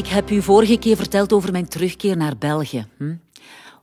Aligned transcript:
Ik 0.00 0.06
heb 0.06 0.30
u 0.30 0.42
vorige 0.42 0.78
keer 0.78 0.96
verteld 0.96 1.32
over 1.32 1.52
mijn 1.52 1.68
terugkeer 1.68 2.16
naar 2.16 2.36
België. 2.36 2.86
Hm? 2.96 3.14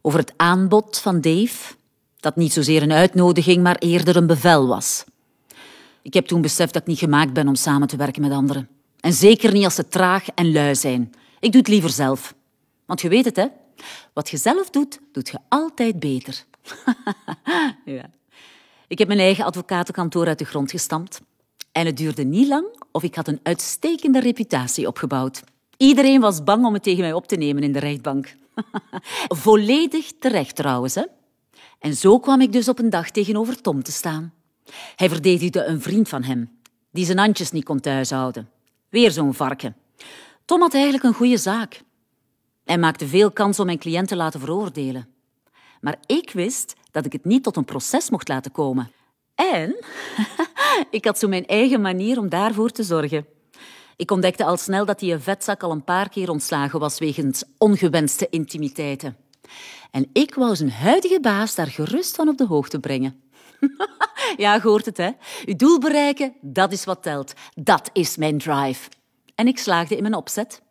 Over 0.01 0.19
het 0.19 0.33
aanbod 0.35 0.99
van 0.99 1.21
Dave, 1.21 1.75
dat 2.19 2.35
niet 2.35 2.53
zozeer 2.53 2.81
een 2.81 2.91
uitnodiging, 2.91 3.63
maar 3.63 3.75
eerder 3.75 4.15
een 4.15 4.27
bevel 4.27 4.67
was. 4.67 5.03
Ik 6.01 6.13
heb 6.13 6.25
toen 6.25 6.41
beseft 6.41 6.73
dat 6.73 6.81
ik 6.81 6.87
niet 6.87 6.99
gemaakt 6.99 7.33
ben 7.33 7.47
om 7.47 7.55
samen 7.55 7.87
te 7.87 7.95
werken 7.95 8.21
met 8.21 8.31
anderen. 8.31 8.69
En 8.99 9.13
zeker 9.13 9.51
niet 9.51 9.63
als 9.63 9.75
ze 9.75 9.87
traag 9.87 10.27
en 10.29 10.51
lui 10.51 10.75
zijn. 10.75 11.13
Ik 11.39 11.51
doe 11.51 11.61
het 11.61 11.69
liever 11.69 11.89
zelf. 11.89 12.33
Want 12.85 13.01
je 13.01 13.09
weet 13.09 13.25
het, 13.25 13.35
hè? 13.35 13.45
Wat 14.13 14.29
je 14.29 14.37
zelf 14.37 14.69
doet, 14.69 14.99
doet 15.11 15.29
je 15.29 15.37
altijd 15.49 15.99
beter. 15.99 16.43
ja. 17.85 18.09
Ik 18.87 18.97
heb 18.97 19.07
mijn 19.07 19.19
eigen 19.19 19.45
advocatenkantoor 19.45 20.27
uit 20.27 20.39
de 20.39 20.45
grond 20.45 20.71
gestampt. 20.71 21.21
En 21.71 21.85
het 21.85 21.97
duurde 21.97 22.23
niet 22.23 22.47
lang 22.47 22.65
of 22.91 23.03
ik 23.03 23.15
had 23.15 23.27
een 23.27 23.39
uitstekende 23.43 24.19
reputatie 24.19 24.87
opgebouwd. 24.87 25.43
Iedereen 25.77 26.21
was 26.21 26.43
bang 26.43 26.65
om 26.65 26.73
het 26.73 26.83
tegen 26.83 27.01
mij 27.01 27.13
op 27.13 27.27
te 27.27 27.35
nemen 27.35 27.63
in 27.63 27.71
de 27.71 27.79
rechtbank. 27.79 28.35
Volledig 29.43 30.11
terecht 30.19 30.55
trouwens. 30.55 30.95
Hè? 30.95 31.03
En 31.79 31.93
zo 31.93 32.19
kwam 32.19 32.41
ik 32.41 32.51
dus 32.51 32.67
op 32.67 32.79
een 32.79 32.89
dag 32.89 33.11
tegenover 33.11 33.61
Tom 33.61 33.83
te 33.83 33.91
staan. 33.91 34.33
Hij 34.95 35.09
verdedigde 35.09 35.63
een 35.63 35.81
vriend 35.81 36.09
van 36.09 36.23
hem, 36.23 36.59
die 36.91 37.05
zijn 37.05 37.17
handjes 37.17 37.51
niet 37.51 37.63
kon 37.63 37.79
thuishouden. 37.79 38.49
Weer 38.89 39.11
zo'n 39.11 39.33
varken. 39.33 39.75
Tom 40.45 40.61
had 40.61 40.73
eigenlijk 40.73 41.03
een 41.03 41.13
goede 41.13 41.37
zaak. 41.37 41.81
Hij 42.63 42.77
maakte 42.77 43.07
veel 43.07 43.31
kans 43.31 43.59
om 43.59 43.65
mijn 43.65 43.79
cliënt 43.79 44.07
te 44.07 44.15
laten 44.15 44.39
veroordelen. 44.39 45.07
Maar 45.81 45.97
ik 46.05 46.31
wist 46.31 46.73
dat 46.91 47.05
ik 47.05 47.11
het 47.11 47.25
niet 47.25 47.43
tot 47.43 47.55
een 47.55 47.65
proces 47.65 48.09
mocht 48.09 48.27
laten 48.27 48.51
komen. 48.51 48.91
En 49.35 49.75
ik 50.97 51.05
had 51.05 51.19
zo 51.19 51.27
mijn 51.27 51.45
eigen 51.45 51.81
manier 51.81 52.19
om 52.19 52.29
daarvoor 52.29 52.69
te 52.69 52.83
zorgen. 52.83 53.25
Ik 53.97 54.11
ontdekte 54.11 54.45
al 54.45 54.57
snel 54.57 54.85
dat 54.85 54.99
die 54.99 55.17
vetzak 55.17 55.63
al 55.63 55.71
een 55.71 55.83
paar 55.83 56.09
keer 56.09 56.29
ontslagen 56.29 56.79
was 56.79 56.99
wegens 56.99 57.43
ongewenste 57.57 58.27
intimiteiten. 58.29 59.17
En 59.91 60.09
ik 60.13 60.35
wou 60.35 60.55
zijn 60.55 60.71
huidige 60.71 61.19
baas 61.19 61.55
daar 61.55 61.67
gerust 61.67 62.15
van 62.15 62.27
op 62.27 62.37
de 62.37 62.45
hoogte 62.45 62.79
brengen. 62.79 63.21
ja, 64.37 64.61
hoort 64.61 64.85
het, 64.85 64.97
hè? 64.97 65.11
Uw 65.45 65.55
doel 65.55 65.79
bereiken, 65.79 66.33
dat 66.41 66.71
is 66.71 66.83
wat 66.83 67.03
telt. 67.03 67.33
Dat 67.55 67.89
is 67.93 68.17
mijn 68.17 68.37
drive. 68.37 68.89
En 69.35 69.47
ik 69.47 69.59
slaagde 69.59 69.95
in 69.95 70.01
mijn 70.01 70.15
opzet. 70.15 70.61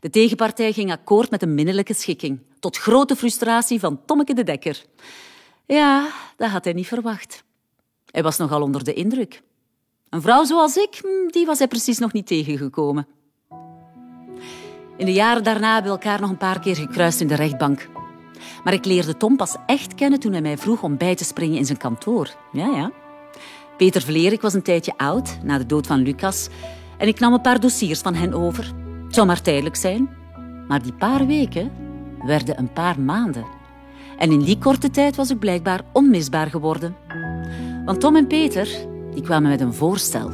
De 0.00 0.10
tegenpartij 0.10 0.72
ging 0.72 0.92
akkoord 0.92 1.30
met 1.30 1.42
een 1.42 1.54
minnelijke 1.54 1.94
schikking, 1.94 2.40
tot 2.60 2.76
grote 2.76 3.16
frustratie 3.16 3.80
van 3.80 4.04
Tommeke 4.04 4.34
de 4.34 4.44
Dekker. 4.44 4.84
Ja, 5.66 6.10
dat 6.36 6.50
had 6.50 6.64
hij 6.64 6.72
niet 6.72 6.86
verwacht. 6.86 7.44
Hij 8.10 8.22
was 8.22 8.36
nogal 8.36 8.62
onder 8.62 8.84
de 8.84 8.92
indruk. 8.92 9.42
Een 10.16 10.22
vrouw 10.22 10.44
zoals 10.44 10.76
ik, 10.76 11.00
hm, 11.02 11.30
die 11.30 11.46
was 11.46 11.58
hij 11.58 11.68
precies 11.68 11.98
nog 11.98 12.12
niet 12.12 12.26
tegengekomen. 12.26 13.06
In 14.96 15.06
de 15.06 15.12
jaren 15.12 15.44
daarna 15.44 15.74
hebben 15.74 15.92
we 15.92 15.98
elkaar 15.98 16.20
nog 16.20 16.30
een 16.30 16.36
paar 16.36 16.60
keer 16.60 16.76
gekruist 16.76 17.20
in 17.20 17.26
de 17.26 17.34
rechtbank. 17.34 17.88
Maar 18.64 18.72
ik 18.72 18.84
leerde 18.84 19.16
Tom 19.16 19.36
pas 19.36 19.56
echt 19.66 19.94
kennen 19.94 20.20
toen 20.20 20.32
hij 20.32 20.40
mij 20.40 20.58
vroeg 20.58 20.82
om 20.82 20.96
bij 20.96 21.14
te 21.14 21.24
springen 21.24 21.58
in 21.58 21.66
zijn 21.66 21.78
kantoor. 21.78 22.34
Ja, 22.52 22.66
ja. 22.66 22.90
Peter 23.76 24.02
Vleerik 24.02 24.40
was 24.40 24.54
een 24.54 24.62
tijdje 24.62 24.92
oud, 24.96 25.38
na 25.42 25.58
de 25.58 25.66
dood 25.66 25.86
van 25.86 26.00
Lucas, 26.00 26.48
en 26.98 27.08
ik 27.08 27.20
nam 27.20 27.32
een 27.32 27.40
paar 27.40 27.60
dossiers 27.60 28.00
van 28.00 28.14
hen 28.14 28.34
over. 28.34 28.72
Het 29.04 29.14
zou 29.14 29.26
maar 29.26 29.42
tijdelijk 29.42 29.76
zijn. 29.76 30.08
Maar 30.68 30.82
die 30.82 30.94
paar 30.94 31.26
weken 31.26 31.72
werden 32.22 32.58
een 32.58 32.72
paar 32.72 33.00
maanden. 33.00 33.44
En 34.18 34.30
in 34.30 34.40
die 34.40 34.58
korte 34.58 34.90
tijd 34.90 35.16
was 35.16 35.30
ik 35.30 35.38
blijkbaar 35.38 35.80
onmisbaar 35.92 36.50
geworden. 36.50 36.96
Want 37.84 38.00
Tom 38.00 38.16
en 38.16 38.26
Peter 38.26 38.94
die 39.16 39.24
kwamen 39.24 39.50
met 39.50 39.60
een 39.60 39.74
voorstel. 39.74 40.30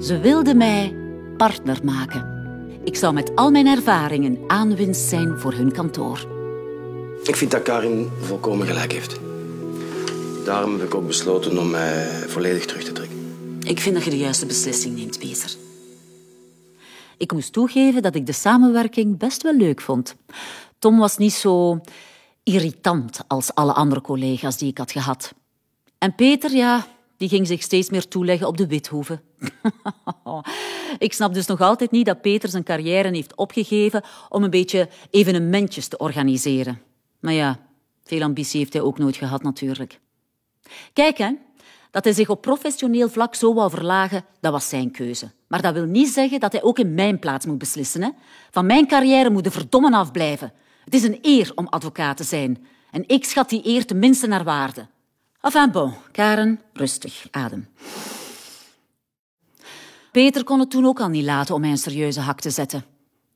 Ze 0.00 0.18
wilden 0.18 0.56
mij 0.56 0.96
partner 1.36 1.78
maken. 1.84 2.34
Ik 2.84 2.96
zou 2.96 3.14
met 3.14 3.34
al 3.34 3.50
mijn 3.50 3.66
ervaringen 3.66 4.38
aanwinst 4.46 5.08
zijn 5.08 5.38
voor 5.38 5.52
hun 5.52 5.72
kantoor. 5.72 6.26
Ik 7.22 7.36
vind 7.36 7.50
dat 7.50 7.62
Karin 7.62 8.10
volkomen 8.20 8.66
gelijk 8.66 8.92
heeft. 8.92 9.20
Daarom 10.44 10.72
heb 10.72 10.82
ik 10.82 10.94
ook 10.94 11.06
besloten 11.06 11.58
om 11.58 11.70
mij 11.70 12.06
volledig 12.28 12.64
terug 12.64 12.84
te 12.84 12.92
trekken. 12.92 13.18
Ik 13.62 13.80
vind 13.80 13.94
dat 13.94 14.04
je 14.04 14.10
de 14.10 14.18
juiste 14.18 14.46
beslissing 14.46 14.96
neemt, 14.96 15.18
Peter. 15.18 15.50
Ik 17.16 17.32
moest 17.32 17.52
toegeven 17.52 18.02
dat 18.02 18.14
ik 18.14 18.26
de 18.26 18.32
samenwerking 18.32 19.18
best 19.18 19.42
wel 19.42 19.54
leuk 19.54 19.80
vond. 19.80 20.16
Tom 20.78 20.98
was 20.98 21.16
niet 21.16 21.32
zo 21.32 21.80
irritant 22.42 23.20
als 23.26 23.54
alle 23.54 23.72
andere 23.72 24.00
collega's 24.00 24.56
die 24.56 24.68
ik 24.68 24.78
had 24.78 24.92
gehad. 24.92 25.34
En 25.98 26.14
Peter, 26.14 26.50
ja, 26.50 26.86
die 27.16 27.28
ging 27.28 27.46
zich 27.46 27.62
steeds 27.62 27.90
meer 27.90 28.08
toeleggen 28.08 28.46
op 28.46 28.56
de 28.56 28.66
Withoeven. 28.66 29.20
ik 30.98 31.12
snap 31.12 31.34
dus 31.34 31.46
nog 31.46 31.60
altijd 31.60 31.90
niet 31.90 32.06
dat 32.06 32.20
Peter 32.20 32.48
zijn 32.48 32.62
carrière 32.62 33.08
heeft 33.08 33.36
opgegeven 33.36 34.02
om 34.28 34.42
een 34.42 34.50
beetje 34.50 34.88
evenementjes 35.10 35.88
te 35.88 35.98
organiseren. 35.98 36.82
Maar 37.20 37.32
ja, 37.32 37.58
veel 38.04 38.22
ambitie 38.22 38.60
heeft 38.60 38.72
hij 38.72 38.82
ook 38.82 38.98
nooit 38.98 39.16
gehad 39.16 39.42
natuurlijk. 39.42 40.00
Kijk, 40.92 41.18
hè, 41.18 41.30
dat 41.90 42.04
hij 42.04 42.12
zich 42.12 42.28
op 42.28 42.40
professioneel 42.40 43.08
vlak 43.08 43.34
zo 43.34 43.54
wou 43.54 43.70
verlagen, 43.70 44.24
dat 44.40 44.52
was 44.52 44.68
zijn 44.68 44.90
keuze. 44.90 45.30
Maar 45.46 45.62
dat 45.62 45.74
wil 45.74 45.84
niet 45.84 46.08
zeggen 46.08 46.40
dat 46.40 46.52
hij 46.52 46.62
ook 46.62 46.78
in 46.78 46.94
mijn 46.94 47.18
plaats 47.18 47.46
moet 47.46 47.58
beslissen. 47.58 48.02
Hè? 48.02 48.10
Van 48.50 48.66
mijn 48.66 48.86
carrière 48.86 49.30
moet 49.30 49.44
de 49.44 49.50
verdommen 49.50 49.94
afblijven. 49.94 50.52
Het 50.84 50.94
is 50.94 51.02
een 51.02 51.18
eer 51.22 51.52
om 51.54 51.66
advocaat 51.66 52.16
te 52.16 52.24
zijn. 52.24 52.66
En 52.90 53.04
ik 53.06 53.24
schat 53.24 53.48
die 53.48 53.66
eer 53.66 53.86
tenminste 53.86 54.26
naar 54.26 54.44
waarde. 54.44 54.86
Enfin 55.46 55.70
bon, 55.70 55.94
Karen, 56.12 56.60
rustig, 56.72 57.26
adem. 57.30 57.68
Peter 60.12 60.44
kon 60.44 60.60
het 60.60 60.70
toen 60.70 60.86
ook 60.86 61.00
al 61.00 61.08
niet 61.08 61.24
laten 61.24 61.54
om 61.54 61.60
mij 61.60 61.70
een 61.70 61.78
serieuze 61.78 62.20
hak 62.20 62.40
te 62.40 62.50
zetten. 62.50 62.84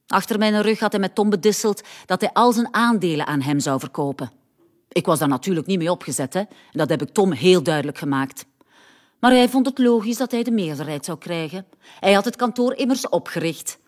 Achter 0.07 0.39
mijn 0.39 0.63
rug 0.63 0.79
had 0.79 0.93
hij 0.93 1.01
met 1.01 1.15
Tom 1.15 1.31
bedisseld 1.31 1.83
dat 2.07 2.21
hij 2.21 2.33
al 2.33 2.53
zijn 2.53 2.75
aandelen 2.75 3.27
aan 3.27 3.41
hem 3.41 3.61
zou 3.61 3.81
verkopen. 3.81 4.31
Ik 4.89 5.07
was 5.07 5.19
daar 5.19 5.29
natuurlijk 5.29 5.67
niet 5.67 5.79
mee 5.79 5.91
opgezet, 5.91 6.35
hè? 6.35 6.41
en 6.41 6.49
dat 6.73 6.89
heb 6.89 7.03
ik 7.03 7.13
Tom 7.13 7.33
heel 7.33 7.63
duidelijk 7.63 7.99
gemaakt. 7.99 8.47
Maar 9.21 9.31
hij 9.31 9.49
vond 9.49 9.67
het 9.67 9.79
logisch 9.79 10.17
dat 10.17 10.31
hij 10.31 10.43
de 10.43 10.51
meerderheid 10.51 11.05
zou 11.05 11.19
krijgen. 11.19 11.67
Hij 12.01 12.13
had 12.13 12.25
het 12.25 12.37
kantoor 12.37 12.75
immers 12.75 13.09
opgericht. 13.09 13.79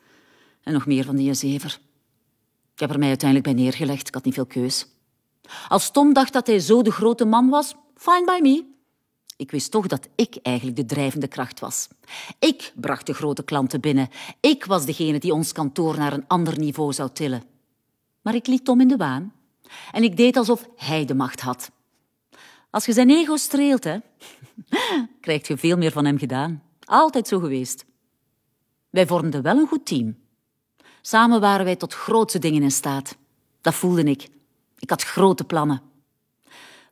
En 0.63 0.73
nog 0.73 0.87
meer 0.87 1.05
van 1.05 1.17
die 1.17 1.35
zever. 1.35 1.79
Ik 2.75 2.81
heb 2.81 2.91
er 2.91 2.99
mij 2.99 3.09
uiteindelijk 3.09 3.55
bij 3.55 3.65
neergelegd, 3.65 4.09
ik 4.09 4.15
had 4.15 4.25
niet 4.25 4.35
veel 4.35 4.47
keus. 4.47 4.87
Als 5.69 5.91
Tom 5.91 6.13
dacht 6.13 6.33
dat 6.33 6.47
hij 6.47 6.59
zo 6.59 6.83
de 6.83 6.93
grote 6.93 7.25
man 7.25 7.49
was, 7.49 7.75
fine 7.95 8.25
by 8.25 8.39
me. 8.43 8.65
Ik 9.37 9.51
wist 9.51 9.71
toch 9.71 9.87
dat 9.87 10.09
ik 10.15 10.37
eigenlijk 10.43 10.77
de 10.77 10.85
drijvende 10.85 11.29
kracht 11.29 11.61
was. 11.61 11.89
Ik 12.39 12.73
bracht 12.77 13.07
de 13.07 13.15
grote 13.15 13.45
klanten 13.45 13.81
binnen. 13.81 14.09
Ik 14.41 14.65
was 14.65 14.85
degene 14.85 15.19
die 15.19 15.33
ons 15.33 15.53
kantoor 15.53 15.99
naar 15.99 16.13
een 16.13 16.27
ander 16.27 16.59
niveau 16.59 16.93
zou 16.93 17.11
tillen. 17.13 17.43
Maar 18.23 18.35
ik 18.35 18.47
liet 18.47 18.65
Tom 18.65 18.81
in 18.81 18.89
de 18.89 18.97
waan. 18.97 19.33
En 19.93 20.03
ik 20.03 20.17
deed 20.17 20.37
alsof 20.37 20.69
hij 20.77 21.05
de 21.05 21.15
macht 21.15 21.41
had. 21.41 21.71
Als 22.71 22.85
je 22.85 22.93
zijn 22.93 23.11
ego 23.11 23.37
streelt, 23.37 23.85
hè, 23.85 23.99
krijg 25.21 25.49
je 25.49 25.57
veel 25.57 25.77
meer 25.77 25.93
van 25.93 26.05
hem 26.05 26.19
gedaan. 26.19 26.63
Altijd 26.85 27.29
zo 27.29 27.39
geweest. 27.39 27.85
Wij 28.91 29.07
vormden 29.07 29.43
wel 29.43 29.57
een 29.57 29.69
goed 29.69 29.87
team. 29.87 30.17
Samen 31.01 31.41
waren 31.41 31.65
wij 31.65 31.77
tot 31.77 31.95
grootse 31.95 32.39
dingen 32.39 32.63
in 32.63 32.71
staat. 32.71 33.17
Dat 33.61 33.75
voelde 33.75 34.05
ik. 34.05 34.29
Ik 34.79 34.91
had 34.91 35.03
grote 35.03 35.45
plannen. 35.45 35.92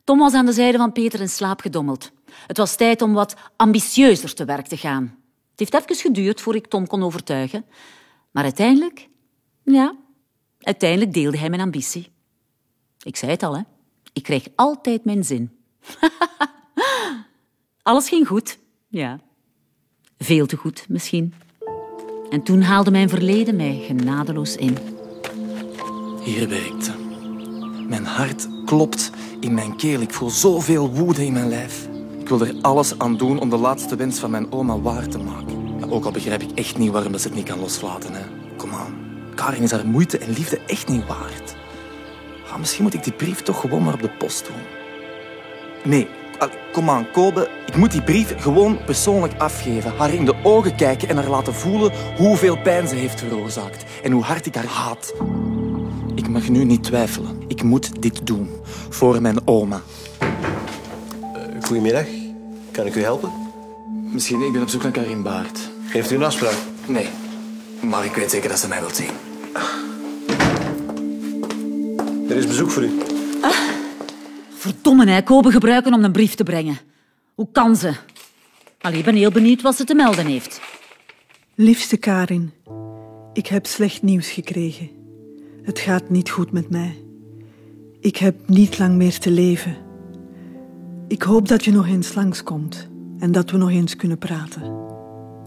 Tom 0.03 0.19
was 0.19 0.33
aan 0.33 0.45
de 0.45 0.51
zijde 0.51 0.77
van 0.77 0.91
Peter 0.91 1.19
in 1.19 1.29
slaap 1.29 1.61
gedommeld. 1.61 2.11
Het 2.47 2.57
was 2.57 2.75
tijd 2.75 3.01
om 3.01 3.13
wat 3.13 3.35
ambitieuzer 3.55 4.33
te 4.33 4.45
werk 4.45 4.67
te 4.67 4.77
gaan. 4.77 5.03
Het 5.51 5.59
heeft 5.59 5.89
even 5.89 5.95
geduurd 5.95 6.41
voor 6.41 6.55
ik 6.55 6.67
Tom 6.67 6.87
kon 6.87 7.03
overtuigen. 7.03 7.65
Maar 8.31 8.43
uiteindelijk, 8.43 9.09
ja, 9.63 9.95
uiteindelijk 10.59 11.13
deelde 11.13 11.37
hij 11.37 11.49
mijn 11.49 11.61
ambitie. 11.61 12.11
Ik 13.03 13.15
zei 13.15 13.31
het 13.31 13.43
al, 13.43 13.55
hè. 13.57 13.61
Ik 14.13 14.23
kreeg 14.23 14.47
altijd 14.55 15.05
mijn 15.05 15.23
zin. 15.23 15.51
Alles 17.83 18.09
ging 18.09 18.27
goed, 18.27 18.57
ja. 18.87 19.19
Veel 20.17 20.45
te 20.45 20.55
goed, 20.55 20.85
misschien. 20.89 21.33
En 22.29 22.43
toen 22.43 22.61
haalde 22.61 22.91
mijn 22.91 23.09
verleden 23.09 23.55
mij 23.55 23.83
genadeloos 23.87 24.55
in. 24.55 24.77
Hier 26.23 26.49
werkte. 26.49 26.91
Mijn 27.87 28.05
hart 28.05 28.47
klopt 28.65 29.11
in 29.41 29.53
mijn 29.53 29.75
keel. 29.75 30.01
Ik 30.01 30.13
voel 30.13 30.29
zoveel 30.29 30.89
woede 30.89 31.25
in 31.25 31.33
mijn 31.33 31.49
lijf. 31.49 31.87
Ik 32.19 32.29
wil 32.29 32.41
er 32.41 32.55
alles 32.61 32.99
aan 32.99 33.17
doen 33.17 33.39
om 33.39 33.49
de 33.49 33.57
laatste 33.57 33.95
wens 33.95 34.19
van 34.19 34.31
mijn 34.31 34.51
oma 34.51 34.79
waar 34.79 35.07
te 35.07 35.17
maken. 35.17 35.79
Ja, 35.79 35.85
ook 35.89 36.05
al 36.05 36.11
begrijp 36.11 36.41
ik 36.41 36.51
echt 36.55 36.77
niet 36.77 36.91
waarom 36.91 37.17
ze 37.17 37.27
het 37.27 37.35
niet 37.35 37.45
kan 37.45 37.59
loslaten. 37.59 38.13
Kom 38.57 38.73
aan. 38.73 38.95
Karin 39.35 39.63
is 39.63 39.71
haar 39.71 39.87
moeite 39.87 40.17
en 40.17 40.33
liefde 40.33 40.59
echt 40.67 40.87
niet 40.87 41.07
waard. 41.07 41.55
Ah, 42.51 42.59
misschien 42.59 42.83
moet 42.83 42.93
ik 42.93 43.03
die 43.03 43.13
brief 43.13 43.41
toch 43.41 43.59
gewoon 43.59 43.83
maar 43.83 43.93
op 43.93 44.01
de 44.01 44.09
post 44.17 44.45
doen. 44.45 44.61
Nee, 45.83 46.07
kom 46.71 46.89
aan, 46.89 47.11
Kobe. 47.11 47.49
Ik 47.65 47.75
moet 47.75 47.91
die 47.91 48.03
brief 48.03 48.41
gewoon 48.41 48.83
persoonlijk 48.85 49.33
afgeven. 49.37 49.93
Haar 49.97 50.13
in 50.13 50.25
de 50.25 50.35
ogen 50.43 50.75
kijken 50.75 51.09
en 51.09 51.15
haar 51.15 51.29
laten 51.29 51.53
voelen 51.53 51.91
hoeveel 52.17 52.57
pijn 52.57 52.87
ze 52.87 52.95
heeft 52.95 53.19
veroorzaakt. 53.19 53.85
En 54.03 54.11
hoe 54.11 54.23
hard 54.23 54.45
ik 54.45 54.55
haar 54.55 54.65
haat. 54.65 55.13
Ik 56.31 56.37
mag 56.37 56.49
nu 56.49 56.63
niet 56.63 56.83
twijfelen. 56.83 57.41
Ik 57.47 57.63
moet 57.63 58.01
dit 58.01 58.27
doen. 58.27 58.49
Voor 58.89 59.21
mijn 59.21 59.47
oma. 59.47 59.81
Uh, 60.21 60.27
goedemiddag. 61.61 62.05
Kan 62.71 62.85
ik 62.85 62.95
u 62.95 63.01
helpen? 63.01 63.31
Misschien, 64.11 64.41
ik 64.41 64.51
ben 64.51 64.61
op 64.61 64.69
zoek 64.69 64.83
naar 64.83 64.91
Karin 64.91 65.23
Baart. 65.23 65.59
Heeft 65.81 66.11
u 66.11 66.15
een 66.15 66.23
afspraak? 66.23 66.55
Nee. 66.87 67.07
Maar 67.81 68.05
ik 68.05 68.15
weet 68.15 68.31
zeker 68.31 68.49
dat 68.49 68.59
ze 68.59 68.67
mij 68.67 68.79
wilt 68.79 68.95
zien. 68.95 69.09
Er 72.29 72.35
is 72.35 72.47
bezoek 72.47 72.69
voor 72.69 72.83
u. 72.83 72.91
Verdomme, 74.57 75.07
hè. 75.07 75.21
Kobe 75.21 75.51
gebruiken 75.51 75.93
om 75.93 76.03
een 76.03 76.11
brief 76.11 76.35
te 76.35 76.43
brengen. 76.43 76.79
Hoe 77.35 77.47
kan 77.51 77.75
ze? 77.75 77.93
Allee, 78.81 78.99
ik 78.99 79.05
ben 79.05 79.15
heel 79.15 79.31
benieuwd 79.31 79.61
wat 79.61 79.75
ze 79.75 79.83
te 79.83 79.95
melden 79.95 80.25
heeft. 80.25 80.61
Liefste 81.55 81.97
Karin, 81.97 82.53
ik 83.33 83.47
heb 83.47 83.65
slecht 83.65 84.01
nieuws 84.01 84.29
gekregen. 84.29 85.00
Het 85.61 85.79
gaat 85.79 86.09
niet 86.09 86.29
goed 86.29 86.51
met 86.51 86.69
mij. 86.69 87.03
Ik 87.99 88.17
heb 88.17 88.35
niet 88.47 88.79
lang 88.79 88.95
meer 88.95 89.19
te 89.19 89.31
leven. 89.31 89.75
Ik 91.07 91.21
hoop 91.21 91.47
dat 91.47 91.63
je 91.63 91.71
nog 91.71 91.87
eens 91.87 92.15
langskomt 92.15 92.89
en 93.19 93.31
dat 93.31 93.51
we 93.51 93.57
nog 93.57 93.69
eens 93.69 93.95
kunnen 93.95 94.17
praten. 94.17 94.61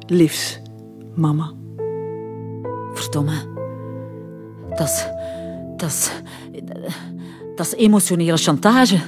Liefs, 0.07 0.61
mama. 1.15 1.53
Verdomme. 2.93 3.53
Dat 4.69 4.87
is... 4.87 5.07
Dat 5.77 5.89
is... 5.89 6.11
Dat 7.55 7.67
is 7.67 7.75
emotionele 7.75 8.37
chantage. 8.37 8.99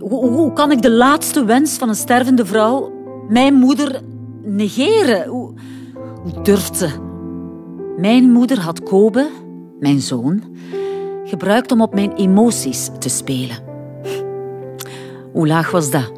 Hoe 0.00 0.52
kan 0.52 0.70
ik 0.70 0.82
de 0.82 0.90
laatste 0.90 1.44
wens 1.44 1.78
van 1.78 1.88
een 1.88 1.94
stervende 1.94 2.46
vrouw, 2.46 2.92
mijn 3.28 3.54
moeder, 3.54 4.00
negeren? 4.42 5.26
Hoe, 5.28 5.52
hoe 6.22 6.42
durft 6.42 6.76
ze? 6.76 6.88
Mijn 7.96 8.30
moeder 8.30 8.60
had 8.60 8.82
Kobe, 8.82 9.28
mijn 9.80 10.00
zoon, 10.00 10.42
gebruikt 11.24 11.72
om 11.72 11.80
op 11.80 11.94
mijn 11.94 12.12
emoties 12.12 12.90
te 12.98 13.08
spelen. 13.08 13.62
Hoe 15.32 15.46
laag 15.46 15.70
was 15.70 15.90
dat? 15.90 16.12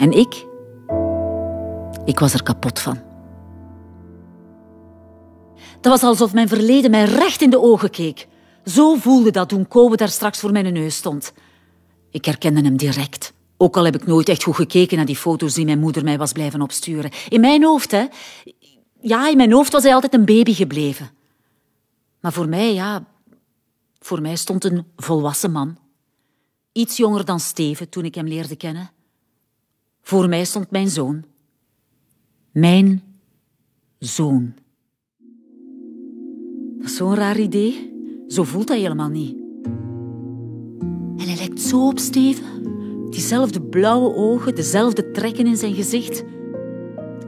En 0.00 0.12
ik? 0.12 0.46
Ik 2.04 2.18
was 2.18 2.34
er 2.34 2.42
kapot 2.42 2.78
van. 2.78 2.98
Dat 5.80 5.92
was 5.92 6.02
alsof 6.02 6.32
mijn 6.32 6.48
verleden 6.48 6.90
mij 6.90 7.04
recht 7.04 7.42
in 7.42 7.50
de 7.50 7.60
ogen 7.60 7.90
keek. 7.90 8.28
Zo 8.64 8.94
voelde 8.94 9.30
dat 9.30 9.48
toen 9.48 9.68
Kobe 9.68 9.96
daar 9.96 10.08
straks 10.08 10.38
voor 10.38 10.52
mijn 10.52 10.72
neus 10.72 10.96
stond. 10.96 11.32
Ik 12.10 12.24
herkende 12.24 12.60
hem 12.60 12.76
direct. 12.76 13.32
Ook 13.56 13.76
al 13.76 13.84
heb 13.84 13.94
ik 13.94 14.06
nooit 14.06 14.28
echt 14.28 14.42
goed 14.42 14.54
gekeken 14.54 14.96
naar 14.96 15.06
die 15.06 15.16
foto's 15.16 15.54
die 15.54 15.64
mijn 15.64 15.78
moeder 15.78 16.04
mij 16.04 16.18
was 16.18 16.32
blijven 16.32 16.60
opsturen. 16.60 17.10
In 17.28 17.40
mijn 17.40 17.64
hoofd, 17.64 17.90
hè. 17.90 18.06
Ja, 19.00 19.28
in 19.28 19.36
mijn 19.36 19.52
hoofd 19.52 19.72
was 19.72 19.82
hij 19.82 19.94
altijd 19.94 20.14
een 20.14 20.24
baby 20.24 20.54
gebleven. 20.54 21.10
Maar 22.20 22.32
voor 22.32 22.48
mij, 22.48 22.74
ja... 22.74 23.06
Voor 23.98 24.20
mij 24.20 24.36
stond 24.36 24.64
een 24.64 24.84
volwassen 24.96 25.52
man. 25.52 25.78
Iets 26.72 26.96
jonger 26.96 27.24
dan 27.24 27.40
Steven 27.40 27.88
toen 27.88 28.04
ik 28.04 28.14
hem 28.14 28.26
leerde 28.26 28.56
kennen. 28.56 28.90
Voor 30.02 30.28
mij 30.28 30.44
stond 30.44 30.70
mijn 30.70 30.88
zoon. 30.88 31.24
Mijn 32.50 33.02
zoon. 33.98 34.54
Dat 36.78 36.86
is 36.86 36.96
zo'n 36.96 37.14
raar 37.14 37.38
idee. 37.38 37.92
Zo 38.28 38.44
voelt 38.44 38.68
hij 38.68 38.78
helemaal 38.78 39.08
niet. 39.08 39.36
En 41.16 41.26
hij 41.26 41.36
lijkt 41.36 41.60
zo 41.60 41.86
op 41.86 41.98
Steven. 41.98 42.44
Diezelfde 43.10 43.62
blauwe 43.62 44.14
ogen, 44.14 44.54
dezelfde 44.54 45.10
trekken 45.10 45.46
in 45.46 45.56
zijn 45.56 45.74
gezicht. 45.74 46.24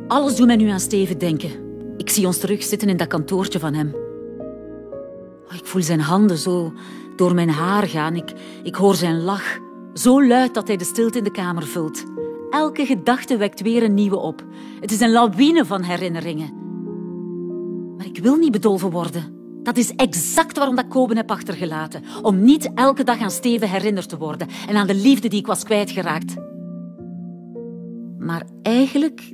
Alles 0.06 0.36
doet 0.36 0.46
mij 0.46 0.56
nu 0.56 0.68
aan 0.68 0.80
Steven 0.80 1.18
denken. 1.18 1.50
Ik 1.96 2.10
zie 2.10 2.26
ons 2.26 2.38
terugzitten 2.38 2.88
in 2.88 2.96
dat 2.96 3.06
kantoortje 3.06 3.58
van 3.58 3.74
hem. 3.74 3.94
Ik 5.70 5.76
voel 5.76 5.84
zijn 5.84 6.00
handen 6.00 6.38
zo 6.38 6.72
door 7.16 7.34
mijn 7.34 7.50
haar 7.50 7.86
gaan. 7.86 8.16
Ik, 8.16 8.32
ik 8.62 8.74
hoor 8.74 8.94
zijn 8.94 9.22
lach. 9.22 9.58
Zo 9.94 10.26
luid 10.26 10.54
dat 10.54 10.66
hij 10.66 10.76
de 10.76 10.84
stilte 10.84 11.18
in 11.18 11.24
de 11.24 11.30
kamer 11.30 11.62
vult. 11.62 12.04
Elke 12.50 12.86
gedachte 12.86 13.36
wekt 13.36 13.60
weer 13.60 13.82
een 13.82 13.94
nieuwe 13.94 14.16
op. 14.16 14.44
Het 14.80 14.92
is 14.92 15.00
een 15.00 15.10
lawine 15.10 15.64
van 15.64 15.82
herinneringen. 15.82 16.52
Maar 17.96 18.06
ik 18.06 18.18
wil 18.18 18.36
niet 18.36 18.50
bedolven 18.52 18.90
worden. 18.90 19.34
Dat 19.62 19.76
is 19.76 19.94
exact 19.94 20.56
waarom 20.56 20.76
dat 20.76 20.88
Koben 20.88 21.16
heb 21.16 21.30
achtergelaten. 21.30 22.02
Om 22.22 22.42
niet 22.42 22.70
elke 22.74 23.04
dag 23.04 23.20
aan 23.20 23.30
Steven 23.30 23.68
herinnerd 23.68 24.08
te 24.08 24.18
worden 24.18 24.48
en 24.68 24.76
aan 24.76 24.86
de 24.86 24.94
liefde 24.94 25.28
die 25.28 25.40
ik 25.40 25.46
was 25.46 25.64
kwijtgeraakt. 25.64 26.34
Maar 28.18 28.46
eigenlijk 28.62 29.32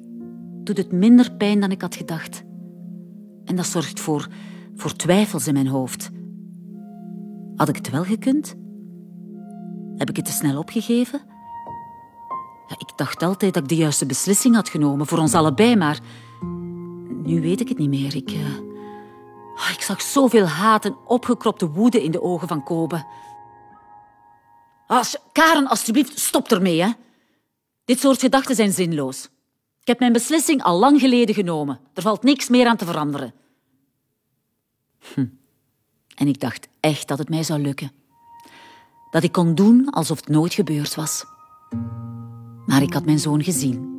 doet 0.64 0.76
het 0.76 0.92
minder 0.92 1.32
pijn 1.32 1.60
dan 1.60 1.70
ik 1.70 1.80
had 1.80 1.96
gedacht. 1.96 2.44
En 3.44 3.56
dat 3.56 3.66
zorgt 3.66 4.00
voor, 4.00 4.28
voor 4.74 4.92
twijfels 4.92 5.46
in 5.46 5.54
mijn 5.54 5.68
hoofd. 5.68 6.14
Had 7.56 7.68
ik 7.68 7.76
het 7.76 7.90
wel 7.90 8.04
gekund? 8.04 8.54
Heb 9.96 10.10
ik 10.10 10.16
het 10.16 10.24
te 10.24 10.32
snel 10.32 10.58
opgegeven? 10.58 11.20
Ik 12.78 12.92
dacht 12.96 13.22
altijd 13.22 13.54
dat 13.54 13.62
ik 13.62 13.68
de 13.68 13.76
juiste 13.76 14.06
beslissing 14.06 14.54
had 14.54 14.68
genomen 14.68 15.06
voor 15.06 15.18
ons 15.18 15.34
allebei, 15.34 15.76
maar 15.76 16.00
nu 17.22 17.40
weet 17.40 17.60
ik 17.60 17.68
het 17.68 17.78
niet 17.78 17.88
meer. 17.88 18.16
Ik, 18.16 18.30
eh, 18.30 18.58
ah, 19.56 19.70
ik 19.72 19.80
zag 19.80 20.02
zoveel 20.02 20.46
haat 20.46 20.84
en 20.84 20.96
opgekropte 21.04 21.68
woede 21.70 22.02
in 22.02 22.10
de 22.10 22.22
ogen 22.22 22.48
van 22.48 22.62
Kobe. 22.62 23.04
Als, 24.86 25.16
Karen, 25.32 25.66
alsjeblieft, 25.66 26.18
stop 26.18 26.50
ermee, 26.50 26.82
hè. 26.82 26.90
Dit 27.84 28.00
soort 28.00 28.20
gedachten 28.20 28.54
zijn 28.54 28.72
zinloos. 28.72 29.24
Ik 29.80 29.86
heb 29.86 29.98
mijn 29.98 30.12
beslissing 30.12 30.62
al 30.62 30.78
lang 30.78 31.00
geleden 31.00 31.34
genomen. 31.34 31.80
Er 31.94 32.02
valt 32.02 32.22
niks 32.22 32.48
meer 32.48 32.66
aan 32.66 32.76
te 32.76 32.84
veranderen. 32.84 33.34
Hm. 35.14 35.26
En 36.16 36.28
ik 36.28 36.40
dacht 36.40 36.68
echt 36.80 37.08
dat 37.08 37.18
het 37.18 37.28
mij 37.28 37.42
zou 37.42 37.60
lukken. 37.60 37.90
Dat 39.10 39.22
ik 39.22 39.32
kon 39.32 39.54
doen 39.54 39.90
alsof 39.90 40.18
het 40.20 40.28
nooit 40.28 40.54
gebeurd 40.54 40.94
was. 40.94 41.24
Maar 42.66 42.82
ik 42.82 42.92
had 42.92 43.04
mijn 43.04 43.18
zoon 43.18 43.42
gezien. 43.42 43.94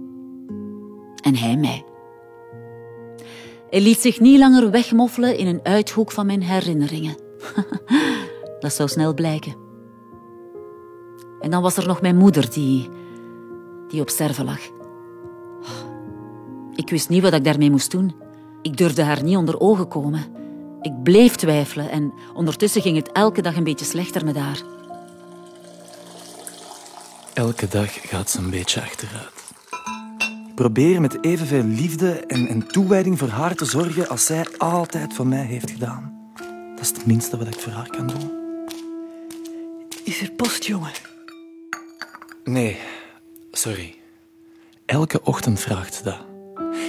En 1.21 1.35
hij 1.35 1.57
mij. 1.57 1.85
Hij 3.69 3.81
liet 3.81 3.99
zich 3.99 4.19
niet 4.19 4.39
langer 4.39 4.71
wegmoffelen 4.71 5.37
in 5.37 5.47
een 5.47 5.59
uithoek 5.63 6.11
van 6.11 6.25
mijn 6.25 6.41
herinneringen. 6.41 7.15
Dat 8.59 8.73
zou 8.73 8.89
snel 8.89 9.13
blijken. 9.13 9.55
En 11.39 11.51
dan 11.51 11.61
was 11.61 11.77
er 11.77 11.87
nog 11.87 12.01
mijn 12.01 12.17
moeder 12.17 12.51
die, 12.51 12.89
die 13.87 14.01
op 14.01 14.09
sterven 14.09 14.45
lag. 14.45 14.59
Ik 16.75 16.89
wist 16.89 17.09
niet 17.09 17.21
wat 17.21 17.33
ik 17.33 17.43
daarmee 17.43 17.71
moest 17.71 17.91
doen. 17.91 18.15
Ik 18.61 18.77
durfde 18.77 19.03
haar 19.03 19.23
niet 19.23 19.37
onder 19.37 19.59
ogen 19.59 19.87
komen. 19.87 20.23
Ik 20.81 21.03
bleef 21.03 21.35
twijfelen 21.35 21.89
en 21.89 22.13
ondertussen 22.33 22.81
ging 22.81 22.95
het 22.97 23.11
elke 23.11 23.41
dag 23.41 23.55
een 23.55 23.63
beetje 23.63 23.85
slechter 23.85 24.25
met 24.25 24.35
haar. 24.35 24.61
Elke 27.33 27.67
dag 27.67 28.09
gaat 28.09 28.29
ze 28.29 28.39
een 28.39 28.49
beetje 28.49 28.81
achteruit. 28.81 29.31
Ik 30.47 30.55
probeer 30.55 31.01
met 31.01 31.23
evenveel 31.23 31.63
liefde 31.63 32.11
en, 32.11 32.47
en 32.47 32.67
toewijding 32.67 33.17
voor 33.17 33.27
haar 33.27 33.55
te 33.55 33.65
zorgen 33.65 34.09
als 34.09 34.25
zij 34.25 34.45
altijd 34.57 35.13
voor 35.13 35.27
mij 35.27 35.45
heeft 35.45 35.71
gedaan. 35.71 36.31
Dat 36.75 36.79
is 36.79 36.87
het 36.87 37.05
minste 37.05 37.37
wat 37.37 37.47
ik 37.47 37.59
voor 37.59 37.71
haar 37.71 37.89
kan 37.89 38.07
doen. 38.07 38.31
Is 40.03 40.21
er 40.21 40.31
post, 40.31 40.63
jongen? 40.63 40.91
Nee, 42.43 42.77
sorry. 43.51 43.95
Elke 44.85 45.21
ochtend 45.23 45.59
vraagt 45.59 45.93
ze 45.93 46.03
dat. 46.03 46.25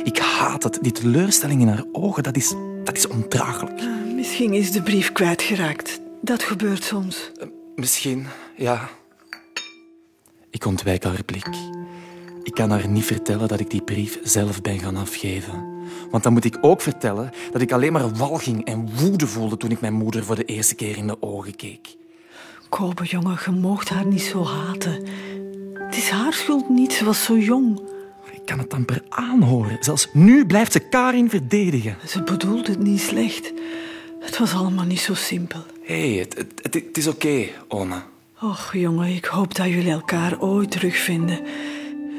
Ik 0.05 0.19
haat 0.19 0.63
het. 0.63 0.79
Die 0.83 0.93
teleurstelling 0.93 1.61
in 1.61 1.69
haar 1.69 1.85
ogen, 1.93 2.23
dat 2.23 2.37
is, 2.37 2.55
dat 2.89 2.97
is 2.97 3.09
ondraaglijk. 3.09 3.81
Ah, 3.81 4.15
Misschien 4.15 4.53
is 4.53 4.73
de 4.73 4.83
brief 4.83 5.13
kwijtgeraakt. 5.13 6.01
Dat 6.23 6.43
gebeurt 6.43 6.85
soms. 6.85 7.31
Misschien, 7.75 8.27
ja. 8.57 8.89
Ik 10.51 10.65
ontwijk 10.65 11.05
haar 11.05 11.25
blik. 11.25 11.49
Ik 12.43 12.55
kan 12.55 12.71
haar 12.71 12.89
niet 12.89 13.05
vertellen 13.05 13.49
dat 13.49 13.61
ik 13.61 13.71
die 13.71 13.83
brief 13.83 14.19
zelf 14.23 14.61
ben 14.61 14.79
gaan 14.79 14.97
afgeven. 14.97 15.67
Want 16.11 16.23
dan 16.23 16.33
moet 16.33 16.45
ik 16.45 16.59
ook 16.61 16.81
vertellen 16.81 17.31
dat 17.53 17.61
ik 17.61 17.73
alleen 17.73 17.93
maar 17.93 18.15
walging 18.15 18.65
en 18.65 18.97
woede 18.97 19.27
voelde 19.27 19.57
toen 19.57 19.71
ik 19.71 19.81
mijn 19.81 19.95
moeder 19.95 20.25
voor 20.25 20.37
de 20.37 20.45
eerste 20.45 20.75
keer 20.75 20.97
in 20.97 21.07
de 21.07 21.23
ogen 21.23 21.57
keek. 21.57 21.97
Kobe, 22.69 23.05
jongen, 23.05 23.39
je 23.45 23.51
moogt 23.51 23.89
haar 23.89 24.07
niet 24.07 24.23
zo 24.23 24.45
haten. 24.45 25.07
Het 25.75 25.97
is 25.97 26.11
haar 26.11 26.33
schuld 26.33 26.69
niet, 26.69 26.93
ze 26.93 27.05
was 27.05 27.25
zo 27.25 27.39
jong. 27.39 27.81
Ik 28.49 28.55
kan 28.55 28.63
het 28.63 28.75
amper 28.75 29.03
aanhoren. 29.09 29.77
Zelfs 29.81 30.09
nu 30.13 30.47
blijft 30.47 30.73
ze 30.73 30.79
Karin 30.79 31.31
verdedigen. 31.31 31.97
Ze 32.07 32.23
bedoelde 32.23 32.71
het 32.71 32.83
niet 32.83 33.01
slecht. 33.01 33.53
Het 34.21 34.39
was 34.39 34.55
allemaal 34.55 34.85
niet 34.85 35.01
zo 35.01 35.15
simpel. 35.15 35.61
Hé, 35.83 36.11
hey, 36.11 36.19
het, 36.19 36.37
het, 36.37 36.53
het, 36.63 36.75
het 36.75 36.97
is 36.97 37.07
oké, 37.07 37.47
Ona. 37.69 38.07
Och, 38.41 38.73
jongen, 38.73 39.09
ik 39.09 39.25
hoop 39.25 39.55
dat 39.55 39.67
jullie 39.67 39.91
elkaar 39.91 40.41
ooit 40.41 40.71
terugvinden. 40.71 41.41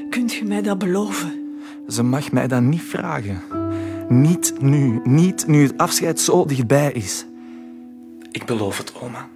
Kunt 0.10 0.34
je 0.34 0.44
mij 0.44 0.62
dat 0.62 0.78
beloven? 0.78 1.60
Ze 1.88 2.04
mag 2.04 2.32
mij 2.32 2.48
dat 2.48 2.62
niet 2.62 2.82
vragen. 2.82 3.42
Niet 4.10 4.54
nu. 4.62 5.02
Niet 5.04 5.48
nu 5.48 5.64
het 5.64 5.78
afscheid 5.78 6.20
zo 6.20 6.46
dichtbij 6.46 6.92
is. 6.92 7.26
Ik 8.32 8.46
beloof 8.46 8.78
het, 8.78 8.94
oma. 9.02 9.30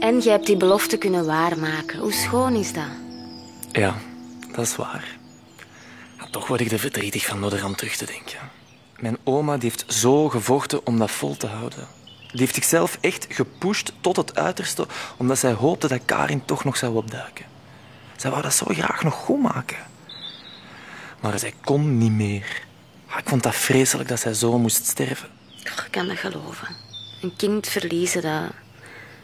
En 0.00 0.22
je 0.22 0.30
hebt 0.30 0.46
die 0.46 0.56
belofte 0.56 0.96
kunnen 0.96 1.26
waarmaken. 1.26 1.98
Hoe 1.98 2.12
schoon 2.12 2.54
is 2.54 2.72
dat? 2.72 3.05
Ja, 3.76 3.94
dat 4.52 4.66
is 4.66 4.76
waar. 4.76 5.16
Toch 6.30 6.46
word 6.46 6.60
ik 6.60 6.70
er 6.72 6.78
verdrietig 6.78 7.26
van 7.26 7.40
door 7.40 7.52
eraan 7.52 7.74
terug 7.74 7.96
te 7.96 8.06
denken. 8.06 8.38
Mijn 8.98 9.18
oma 9.24 9.56
die 9.56 9.70
heeft 9.70 9.92
zo 9.92 10.28
gevochten 10.28 10.86
om 10.86 10.98
dat 10.98 11.10
vol 11.10 11.36
te 11.36 11.46
houden. 11.46 11.86
Die 12.30 12.40
heeft 12.40 12.54
zichzelf 12.54 12.98
echt 13.00 13.26
gepusht 13.28 13.92
tot 14.00 14.16
het 14.16 14.38
uiterste, 14.38 14.86
omdat 15.16 15.38
zij 15.38 15.52
hoopte 15.52 15.88
dat 15.88 16.04
Karin 16.04 16.44
toch 16.44 16.64
nog 16.64 16.76
zou 16.76 16.96
opduiken. 16.96 17.44
Zij 18.16 18.30
wou 18.30 18.42
dat 18.42 18.54
zo 18.54 18.66
graag 18.68 19.02
nog 19.02 19.14
goed 19.14 19.42
maken. 19.42 19.76
Maar 21.20 21.38
zij 21.38 21.54
kon 21.64 21.98
niet 21.98 22.12
meer. 22.12 22.62
Ah, 23.06 23.18
Ik 23.18 23.28
vond 23.28 23.42
dat 23.42 23.54
vreselijk 23.56 24.08
dat 24.08 24.20
zij 24.20 24.34
zo 24.34 24.58
moest 24.58 24.86
sterven. 24.86 25.28
Ik 25.64 25.88
kan 25.90 26.06
dat 26.06 26.18
geloven. 26.18 26.68
Een 27.22 27.36
kind 27.36 27.68
verliezen, 27.68 28.22
dat, 28.22 28.50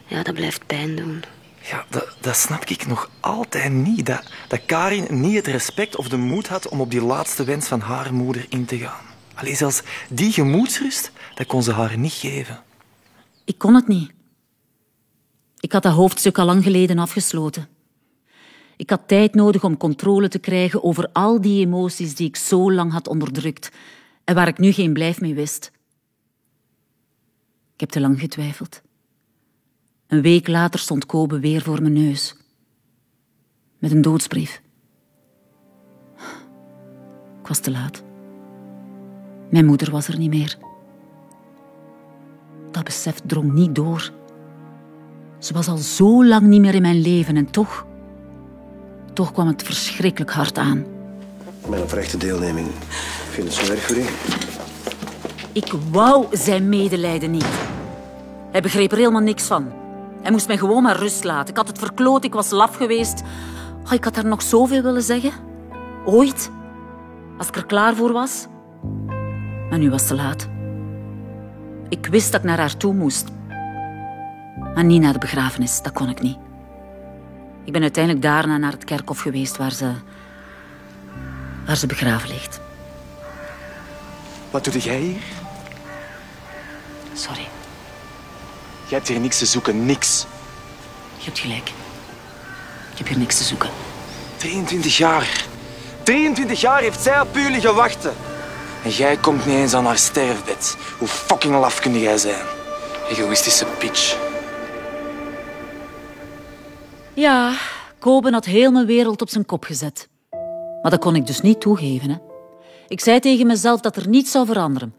ja, 0.05 0.23
dat 0.23 0.33
blijft 0.33 0.65
pijn 0.65 0.95
doen. 0.95 1.23
Ja, 1.63 1.85
dat, 1.89 2.15
dat 2.19 2.35
snap 2.35 2.63
ik 2.65 2.87
nog 2.87 3.09
altijd 3.19 3.71
niet. 3.71 4.05
Dat, 4.05 4.23
dat 4.47 4.65
Karin 4.65 5.21
niet 5.21 5.35
het 5.35 5.47
respect 5.47 5.95
of 5.95 6.09
de 6.09 6.17
moed 6.17 6.47
had 6.47 6.67
om 6.67 6.81
op 6.81 6.91
die 6.91 7.03
laatste 7.03 7.43
wens 7.43 7.67
van 7.67 7.79
haar 7.79 8.13
moeder 8.13 8.45
in 8.49 8.65
te 8.65 8.77
gaan. 8.77 9.05
Alleen 9.33 9.55
zelfs 9.55 9.81
die 10.09 10.31
gemoedsrust, 10.31 11.11
dat 11.35 11.47
kon 11.47 11.63
ze 11.63 11.71
haar 11.71 11.97
niet 11.97 12.13
geven. 12.13 12.63
Ik 13.45 13.57
kon 13.57 13.75
het 13.75 13.87
niet. 13.87 14.11
Ik 15.59 15.71
had 15.71 15.83
dat 15.83 15.93
hoofdstuk 15.93 16.37
al 16.37 16.45
lang 16.45 16.63
geleden 16.63 16.99
afgesloten. 16.99 17.67
Ik 18.77 18.89
had 18.89 19.07
tijd 19.07 19.33
nodig 19.33 19.63
om 19.63 19.77
controle 19.77 20.27
te 20.27 20.39
krijgen 20.39 20.83
over 20.83 21.09
al 21.11 21.41
die 21.41 21.65
emoties 21.65 22.15
die 22.15 22.27
ik 22.27 22.35
zo 22.35 22.71
lang 22.71 22.91
had 22.91 23.07
onderdrukt 23.07 23.69
en 24.23 24.35
waar 24.35 24.47
ik 24.47 24.57
nu 24.57 24.71
geen 24.71 24.93
blijf 24.93 25.21
mee 25.21 25.33
wist. 25.33 25.71
Ik 27.73 27.79
heb 27.79 27.89
te 27.89 27.99
lang 27.99 28.19
getwijfeld. 28.19 28.81
Een 30.13 30.21
week 30.21 30.47
later 30.47 30.79
stond 30.79 31.05
Kobe 31.05 31.39
weer 31.39 31.61
voor 31.61 31.81
mijn 31.81 31.93
neus. 31.93 32.35
Met 33.79 33.91
een 33.91 34.01
doodsbrief. 34.01 34.61
Ik 37.41 37.47
was 37.47 37.59
te 37.59 37.71
laat. 37.71 38.03
Mijn 39.49 39.65
moeder 39.65 39.91
was 39.91 40.07
er 40.07 40.17
niet 40.17 40.29
meer. 40.29 40.57
Dat 42.71 42.83
besef 42.83 43.19
drong 43.25 43.53
niet 43.53 43.75
door. 43.75 44.11
Ze 45.39 45.53
was 45.53 45.67
al 45.67 45.77
zo 45.77 46.25
lang 46.25 46.47
niet 46.47 46.61
meer 46.61 46.75
in 46.75 46.81
mijn 46.81 47.01
leven 47.01 47.37
en 47.37 47.51
toch... 47.51 47.85
Toch 49.13 49.31
kwam 49.31 49.47
het 49.47 49.63
verschrikkelijk 49.63 50.31
hard 50.31 50.57
aan. 50.57 50.85
Mijn 51.69 51.81
oprechte 51.81 52.17
deelneming. 52.17 52.67
Ik 52.67 53.29
vind 53.29 53.47
het 53.47 53.65
zo 53.65 53.71
erg 53.71 53.81
voor 53.81 53.97
u. 53.97 54.05
Ik 55.51 55.73
wou 55.91 56.25
zijn 56.31 56.69
medelijden 56.69 57.31
niet. 57.31 57.49
Hij 58.51 58.61
begreep 58.61 58.91
er 58.91 58.97
helemaal 58.97 59.21
niks 59.21 59.43
van. 59.43 59.82
Hij 60.23 60.31
moest 60.31 60.47
mij 60.47 60.57
gewoon 60.57 60.83
maar 60.83 60.95
rust 60.95 61.23
laten. 61.23 61.49
Ik 61.49 61.57
had 61.57 61.67
het 61.67 61.79
verkloot, 61.79 62.23
ik 62.23 62.33
was 62.33 62.49
laf 62.49 62.75
geweest. 62.75 63.23
Oh, 63.85 63.91
ik 63.91 64.03
had 64.03 64.15
haar 64.15 64.25
nog 64.25 64.41
zoveel 64.41 64.81
willen 64.81 65.01
zeggen. 65.01 65.31
Ooit. 66.05 66.51
Als 67.37 67.47
ik 67.47 67.55
er 67.55 67.65
klaar 67.65 67.95
voor 67.95 68.11
was. 68.11 68.47
Maar 69.69 69.79
nu 69.79 69.89
was 69.89 69.99
het 69.99 70.09
te 70.09 70.15
laat. 70.15 70.47
Ik 71.89 72.05
wist 72.05 72.31
dat 72.31 72.41
ik 72.41 72.47
naar 72.47 72.59
haar 72.59 72.77
toe 72.77 72.93
moest. 72.93 73.27
Maar 74.73 74.83
niet 74.83 75.01
naar 75.01 75.13
de 75.13 75.19
begrafenis, 75.19 75.81
dat 75.81 75.91
kon 75.93 76.09
ik 76.09 76.21
niet. 76.21 76.37
Ik 77.63 77.73
ben 77.73 77.81
uiteindelijk 77.81 78.23
daarna 78.23 78.57
naar 78.57 78.71
het 78.71 78.83
kerkhof 78.83 79.19
geweest 79.19 79.57
waar 79.57 79.71
ze... 79.71 79.91
waar 81.65 81.75
ze 81.75 81.87
begraven 81.87 82.29
ligt. 82.29 82.61
Wat 84.51 84.63
doe 84.63 84.79
jij 84.79 84.99
hier? 84.99 85.21
Sorry, 87.13 87.47
Jij 88.93 89.01
hebt 89.01 89.13
hier 89.13 89.23
niks 89.23 89.37
te 89.37 89.45
zoeken, 89.45 89.85
niks. 89.85 90.25
je 91.17 91.25
hebt 91.25 91.39
gelijk. 91.39 91.71
Ik 92.91 92.97
heb 92.97 93.07
hier 93.07 93.17
niks 93.17 93.37
te 93.37 93.43
zoeken. 93.43 93.69
23 94.37 94.97
jaar. 94.97 95.45
23 96.03 96.61
jaar 96.61 96.81
heeft 96.81 97.01
zij 97.01 97.21
op 97.21 97.35
u 97.35 97.49
liggen 97.49 97.75
wachten. 97.75 98.13
En 98.83 98.89
jij 98.89 99.17
komt 99.17 99.45
niet 99.45 99.55
eens 99.55 99.73
aan 99.73 99.85
haar 99.85 99.97
sterfbed. 99.97 100.77
Hoe 100.97 101.07
fucking 101.07 101.59
laf 101.59 101.79
kun 101.79 101.99
jij 101.99 102.17
zijn? 102.17 102.45
Egoïstische 103.09 103.65
bitch. 103.79 104.17
Ja, 107.13 107.53
Koben 107.99 108.33
had 108.33 108.45
heel 108.45 108.71
mijn 108.71 108.85
wereld 108.85 109.21
op 109.21 109.29
zijn 109.29 109.45
kop 109.45 109.63
gezet. 109.63 110.09
Maar 110.81 110.91
dat 110.91 110.99
kon 110.99 111.15
ik 111.15 111.27
dus 111.27 111.41
niet 111.41 111.61
toegeven. 111.61 112.09
Hè. 112.09 112.17
Ik 112.87 112.99
zei 112.99 113.19
tegen 113.19 113.47
mezelf 113.47 113.79
dat 113.81 113.95
er 113.95 114.07
niets 114.07 114.31
zou 114.31 114.45
veranderen. 114.45 114.95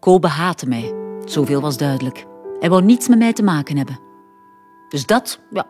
Kobe 0.00 0.28
haatte 0.28 0.66
mij. 0.66 0.94
Zoveel 1.24 1.60
was 1.60 1.76
duidelijk. 1.76 2.26
Hij 2.60 2.68
wou 2.68 2.82
niets 2.82 3.08
met 3.08 3.18
mij 3.18 3.32
te 3.32 3.42
maken 3.42 3.76
hebben. 3.76 4.00
Dus 4.88 5.06
dat, 5.06 5.40
ja, 5.50 5.66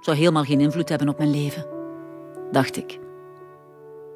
zou 0.00 0.16
helemaal 0.16 0.44
geen 0.44 0.60
invloed 0.60 0.88
hebben 0.88 1.08
op 1.08 1.18
mijn 1.18 1.30
leven. 1.30 1.66
Dacht 2.50 2.76
ik. 2.76 2.98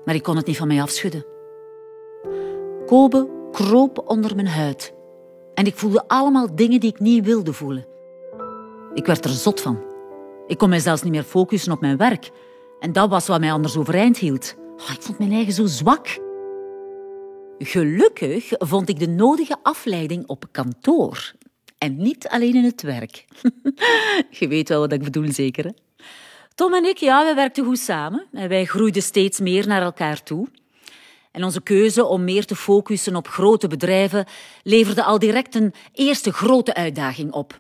Maar 0.05 0.15
ik 0.15 0.23
kon 0.23 0.37
het 0.37 0.47
niet 0.47 0.57
van 0.57 0.67
mij 0.67 0.83
afschudden. 0.83 1.27
Kobe 2.87 3.29
kroop 3.53 4.03
onder 4.09 4.35
mijn 4.35 4.49
huid. 4.49 4.95
En 5.55 5.67
ik 5.67 5.77
voelde 5.77 6.09
allemaal 6.09 6.55
dingen 6.55 6.81
die 6.81 6.91
ik 6.91 7.01
niet 7.01 7.25
wilde 7.25 7.53
voelen. 7.53 7.87
Ik 8.95 9.07
werd 9.07 9.25
er 9.25 9.31
zot 9.31 9.61
van. 9.61 9.79
Ik 10.47 10.59
kon 10.59 10.69
mij 10.69 10.79
zelfs 10.79 11.03
niet 11.03 11.13
meer 11.13 11.23
focussen 11.23 11.73
op 11.73 11.81
mijn 11.81 11.97
werk. 11.97 12.31
En 12.81 12.93
dat 12.93 13.11
was 13.11 13.27
wat 13.27 13.41
mij 13.41 13.53
anders 13.53 13.77
overeind 13.77 14.19
hield. 14.19 14.55
Oh, 14.77 14.91
ik 14.91 15.03
vond 15.03 15.19
mijn 15.19 15.33
eigen 15.33 15.53
zo 15.53 15.67
zwak. 15.67 16.19
Gelukkig 17.59 18.53
vond 18.59 18.89
ik 18.89 18.99
de 18.99 19.09
nodige 19.09 19.57
afleiding 19.63 20.27
op 20.27 20.45
kantoor. 20.51 21.33
En 21.79 21.97
niet 21.97 22.29
alleen 22.29 22.55
in 22.55 22.65
het 22.65 22.83
werk. 22.83 23.25
Je 24.39 24.49
weet 24.49 24.69
wel 24.69 24.81
wat 24.81 24.93
ik 24.93 25.03
bedoel, 25.03 25.33
zeker? 25.33 25.65
Hè? 25.65 25.71
Tom 26.55 26.75
en 26.75 26.85
ik, 26.85 26.99
ja, 26.99 27.25
wij 27.25 27.35
werkten 27.35 27.65
goed 27.65 27.79
samen. 27.79 28.27
En 28.33 28.49
wij 28.49 28.65
groeiden 28.65 29.03
steeds 29.03 29.41
meer 29.41 29.67
naar 29.67 29.83
elkaar 29.83 30.23
toe. 30.23 30.49
En 31.33 31.45
onze 31.45 31.63
keuze 31.63 32.05
om 32.05 32.25
meer 32.25 32.45
te 32.45 32.57
focussen 32.57 33.17
op 33.17 33.29
grote 33.29 33.69
bedrijven 33.69 34.27
leverde 34.63 35.05
al 35.05 35.19
direct 35.19 35.55
een 35.55 35.75
eerste 35.93 36.33
grote 36.33 36.75
uitdaging 36.75 37.33
op. 37.33 37.59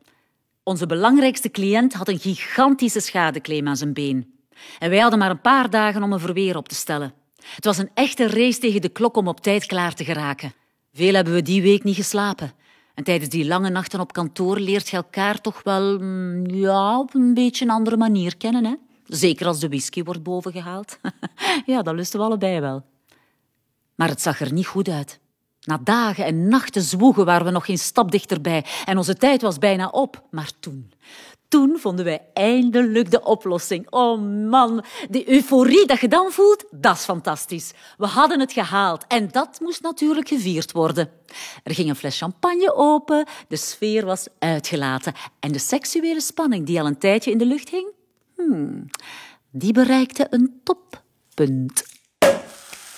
Onze 0.62 0.86
belangrijkste 0.86 1.50
cliënt 1.50 1.92
had 1.92 2.08
een 2.08 2.18
gigantische 2.18 3.00
schadeclaim 3.00 3.68
aan 3.68 3.76
zijn 3.76 3.92
been. 3.92 4.34
En 4.78 4.90
wij 4.90 4.98
hadden 4.98 5.18
maar 5.18 5.30
een 5.30 5.40
paar 5.40 5.70
dagen 5.70 6.02
om 6.02 6.12
een 6.12 6.20
verweer 6.20 6.56
op 6.56 6.68
te 6.68 6.74
stellen. 6.74 7.14
Het 7.54 7.64
was 7.64 7.78
een 7.78 7.90
echte 7.94 8.26
race 8.26 8.58
tegen 8.58 8.80
de 8.80 8.88
klok 8.88 9.16
om 9.16 9.28
op 9.28 9.40
tijd 9.40 9.66
klaar 9.66 9.94
te 9.94 10.04
geraken. 10.04 10.54
Veel 10.92 11.14
hebben 11.14 11.34
we 11.34 11.42
die 11.42 11.62
week 11.62 11.84
niet 11.84 11.96
geslapen. 11.96 12.52
En 12.96 13.04
tijdens 13.04 13.30
die 13.30 13.46
lange 13.46 13.70
nachten 13.70 14.00
op 14.00 14.12
kantoor 14.12 14.58
leert 14.58 14.88
je 14.88 14.96
elkaar 14.96 15.40
toch 15.40 15.62
wel 15.62 15.98
mm, 15.98 16.46
ja, 16.46 16.98
op 16.98 17.14
een 17.14 17.34
beetje 17.34 17.64
een 17.64 17.70
andere 17.70 17.96
manier 17.96 18.36
kennen. 18.36 18.64
Hè? 18.64 18.74
Zeker 19.06 19.46
als 19.46 19.60
de 19.60 19.68
whisky 19.68 20.02
wordt 20.02 20.22
bovengehaald. 20.22 20.98
ja, 21.66 21.82
dat 21.82 21.94
lusten 21.94 22.18
we 22.18 22.24
allebei 22.24 22.60
wel. 22.60 22.84
Maar 23.94 24.08
het 24.08 24.22
zag 24.22 24.40
er 24.40 24.52
niet 24.52 24.66
goed 24.66 24.88
uit. 24.88 25.20
Na 25.60 25.80
dagen 25.84 26.24
en 26.24 26.48
nachten 26.48 26.82
zwoegen 26.82 27.24
waren 27.24 27.46
we 27.46 27.52
nog 27.52 27.64
geen 27.64 27.78
stap 27.78 28.10
dichterbij 28.10 28.64
en 28.84 28.96
onze 28.96 29.14
tijd 29.14 29.42
was 29.42 29.58
bijna 29.58 29.88
op. 29.88 30.22
Maar 30.30 30.50
toen, 30.60 30.92
toen 31.48 31.78
vonden 31.78 32.04
wij 32.04 32.26
eindelijk 32.34 33.10
de 33.10 33.22
oplossing. 33.22 33.90
Oh 33.90 34.20
man, 34.48 34.84
die 35.10 35.30
euforie 35.30 35.86
dat 35.86 36.00
je 36.00 36.08
dan 36.08 36.30
voelt, 36.30 36.64
dat 36.70 36.96
is 36.96 37.04
fantastisch. 37.04 37.72
We 37.98 38.06
hadden 38.06 38.40
het 38.40 38.52
gehaald 38.52 39.04
en 39.08 39.28
dat 39.30 39.60
moest 39.60 39.82
natuurlijk 39.82 40.28
gevierd 40.28 40.72
worden. 40.72 41.10
Er 41.64 41.74
ging 41.74 41.88
een 41.88 41.96
fles 41.96 42.18
champagne 42.18 42.74
open, 42.74 43.26
de 43.48 43.56
sfeer 43.56 44.04
was 44.04 44.26
uitgelaten 44.38 45.14
en 45.40 45.52
de 45.52 45.58
seksuele 45.58 46.20
spanning 46.20 46.66
die 46.66 46.80
al 46.80 46.86
een 46.86 46.98
tijdje 46.98 47.30
in 47.30 47.38
de 47.38 47.46
lucht 47.46 47.68
hing, 47.68 47.86
hmm, 48.36 48.86
die 49.50 49.72
bereikte 49.72 50.26
een 50.30 50.60
toppunt. 50.64 51.84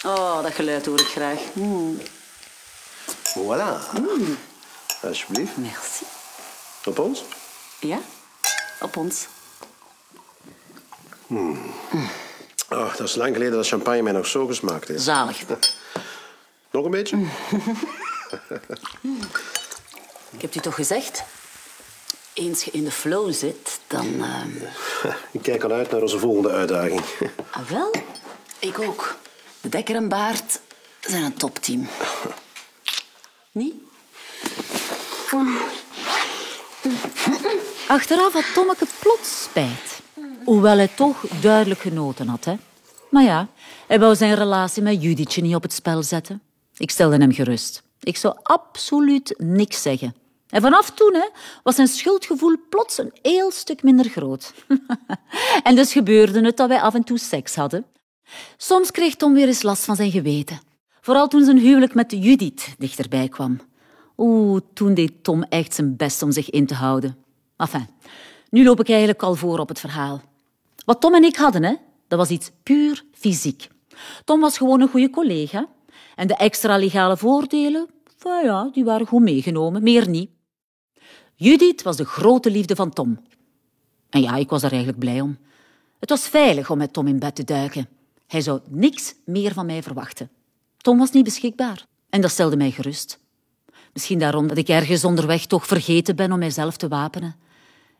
Oh, 0.07 0.43
dat 0.43 0.53
geluid 0.53 0.87
hoor 0.87 1.01
ik 1.01 1.07
graag. 1.07 1.41
Voilà. 3.23 3.99
Alsjeblieft. 5.03 5.57
Merci. 5.57 6.05
Op 6.85 6.99
ons? 6.99 7.25
Ja, 7.81 7.99
op 8.81 8.97
ons. 8.97 9.27
Oh, 12.71 12.97
dat 12.97 13.01
is 13.09 13.15
lang 13.15 13.33
geleden 13.33 13.55
dat 13.55 13.67
champagne 13.69 14.03
mij 14.03 14.13
nog 14.13 14.27
zo 14.27 14.47
gesmaakt 14.47 14.89
heeft. 14.89 15.03
Zalig. 15.03 15.43
Nog 16.71 16.85
een 16.85 16.91
beetje? 16.91 17.17
Ik 20.31 20.43
heb 20.43 20.55
u 20.55 20.61
toch 20.61 20.75
gezegd? 20.75 21.23
Eens 22.33 22.65
je 22.65 22.71
in 22.71 22.85
de 22.85 22.91
flow 22.91 23.33
zit, 23.33 23.81
dan... 23.87 24.25
eh, 25.03 25.13
Ik 25.31 25.43
kijk 25.43 25.65
al 25.65 25.71
uit 25.73 25.91
naar 25.91 26.03
onze 26.03 26.19
volgende 26.19 26.51
uitdaging. 26.51 27.01
Ah, 27.51 27.69
wel, 27.71 27.95
ik 28.59 28.79
ook. 28.79 29.17
De 29.61 29.69
Dekker 29.69 29.95
en 29.97 30.09
Baart 30.09 30.61
zijn 31.01 31.23
een 31.23 31.35
topteam. 31.37 31.89
Niet? 33.53 33.75
Achteraf 37.89 38.33
had 38.33 38.55
Tommeke 38.55 38.87
plots 39.01 39.43
spijt. 39.43 40.03
Hoewel 40.45 40.77
hij 40.77 40.89
toch 40.89 41.25
duidelijk 41.41 41.81
genoten 41.81 42.29
had. 42.29 42.45
Hè? 42.45 42.55
Maar 43.11 43.23
ja, 43.23 43.49
hij 43.87 43.99
wou 43.99 44.17
zijn 44.17 44.35
relatie 44.35 44.83
met 44.83 45.03
Judithje 45.03 45.43
niet 45.43 45.55
op 45.55 45.63
het 45.63 45.73
spel 45.73 46.03
zetten. 46.03 46.43
Ik 46.77 46.91
stelde 46.91 47.17
hem 47.17 47.33
gerust. 47.33 47.83
Ik 48.01 48.17
zou 48.17 48.37
absoluut 48.43 49.35
niks 49.39 49.83
zeggen. 49.83 50.15
En 50.49 50.61
vanaf 50.61 50.91
toen 50.91 51.15
hè, 51.15 51.29
was 51.63 51.75
zijn 51.75 51.89
schuldgevoel 51.89 52.57
plots 52.69 52.99
een 52.99 53.13
heel 53.23 53.51
stuk 53.51 53.83
minder 53.83 54.09
groot. 54.09 54.53
en 55.63 55.75
dus 55.75 55.93
gebeurde 55.93 56.41
het 56.41 56.57
dat 56.57 56.69
wij 56.69 56.81
af 56.81 56.95
en 56.95 57.05
toe 57.05 57.19
seks 57.19 57.55
hadden. 57.55 57.85
Soms 58.57 58.91
kreeg 58.91 59.17
Tom 59.17 59.35
weer 59.35 59.47
eens 59.47 59.63
last 59.63 59.85
van 59.85 59.97
zijn 59.97 60.11
geweten. 60.11 60.61
Vooral 61.01 61.29
toen 61.29 61.45
zijn 61.45 61.59
huwelijk 61.59 61.95
met 61.95 62.11
Judith 62.11 62.75
dichterbij 62.79 63.29
kwam. 63.29 63.61
Oeh, 64.17 64.61
toen 64.75 64.95
deed 64.95 65.13
Tom 65.23 65.43
echt 65.43 65.75
zijn 65.75 65.97
best 65.97 66.23
om 66.23 66.33
zich 66.33 66.51
in 66.51 66.67
te 66.67 66.75
houden. 66.75 67.27
Enfin, 67.59 67.87
nu 68.51 68.65
loop 68.65 68.81
ik 68.81 68.89
eigenlijk 68.89 69.23
al 69.23 69.35
voor 69.35 69.59
op 69.59 69.69
het 69.69 69.81
verhaal. 69.81 70.23
Wat 70.85 71.01
Tom 71.01 71.15
en 71.15 71.25
ik 71.25 71.37
hadden, 71.37 71.65
hè, 71.65 71.75
dat 72.09 72.19
was 72.19 72.29
iets 72.29 72.51
puur 72.63 73.05
fysiek. 73.13 73.69
Tom 74.25 74.41
was 74.41 74.57
gewoon 74.57 74.81
een 74.81 74.89
goede 74.89 75.11
collega. 75.11 75.69
En 76.15 76.27
de 76.27 76.37
extra 76.37 76.77
legale 76.77 77.17
voordelen 77.17 77.89
ja, 78.25 78.69
die 78.73 78.85
waren 78.85 79.07
goed 79.07 79.23
meegenomen, 79.23 79.83
meer 79.83 80.09
niet. 80.09 80.31
Judith 81.35 81.83
was 81.83 81.97
de 81.97 82.05
grote 82.05 82.51
liefde 82.51 82.77
van 82.77 82.91
Tom. 82.91 83.19
En 84.11 84.21
ja, 84.21 84.37
ik 84.37 84.51
was 84.51 84.61
daar 84.61 84.71
eigenlijk 84.71 85.01
blij 85.01 85.21
om. 85.21 85.39
Het 86.01 86.09
was 86.09 86.29
veilig 86.29 86.71
om 86.71 86.79
met 86.79 86.93
Tom 86.93 87.07
in 87.07 87.19
bed 87.19 87.35
te 87.35 87.45
duiken. 87.45 87.89
Hij 88.27 88.41
zou 88.41 88.61
niks 88.69 89.15
meer 89.25 89.53
van 89.53 89.67
mij 89.67 89.83
verwachten. 89.83 90.31
Tom 90.77 90.99
was 90.99 91.11
niet 91.11 91.25
beschikbaar 91.25 91.87
en 92.11 92.21
dat 92.21 92.31
stelde 92.31 92.57
mij 92.57 92.71
gerust. 92.71 93.19
Misschien 93.93 94.19
daarom 94.19 94.47
dat 94.47 94.57
ik 94.57 94.69
ergens 94.69 95.05
onderweg 95.05 95.47
toch 95.47 95.67
vergeten 95.67 96.17
ben 96.17 96.33
om 96.33 96.39
mijzelf 96.39 96.77
te 96.77 96.89
wapenen. 96.89 97.37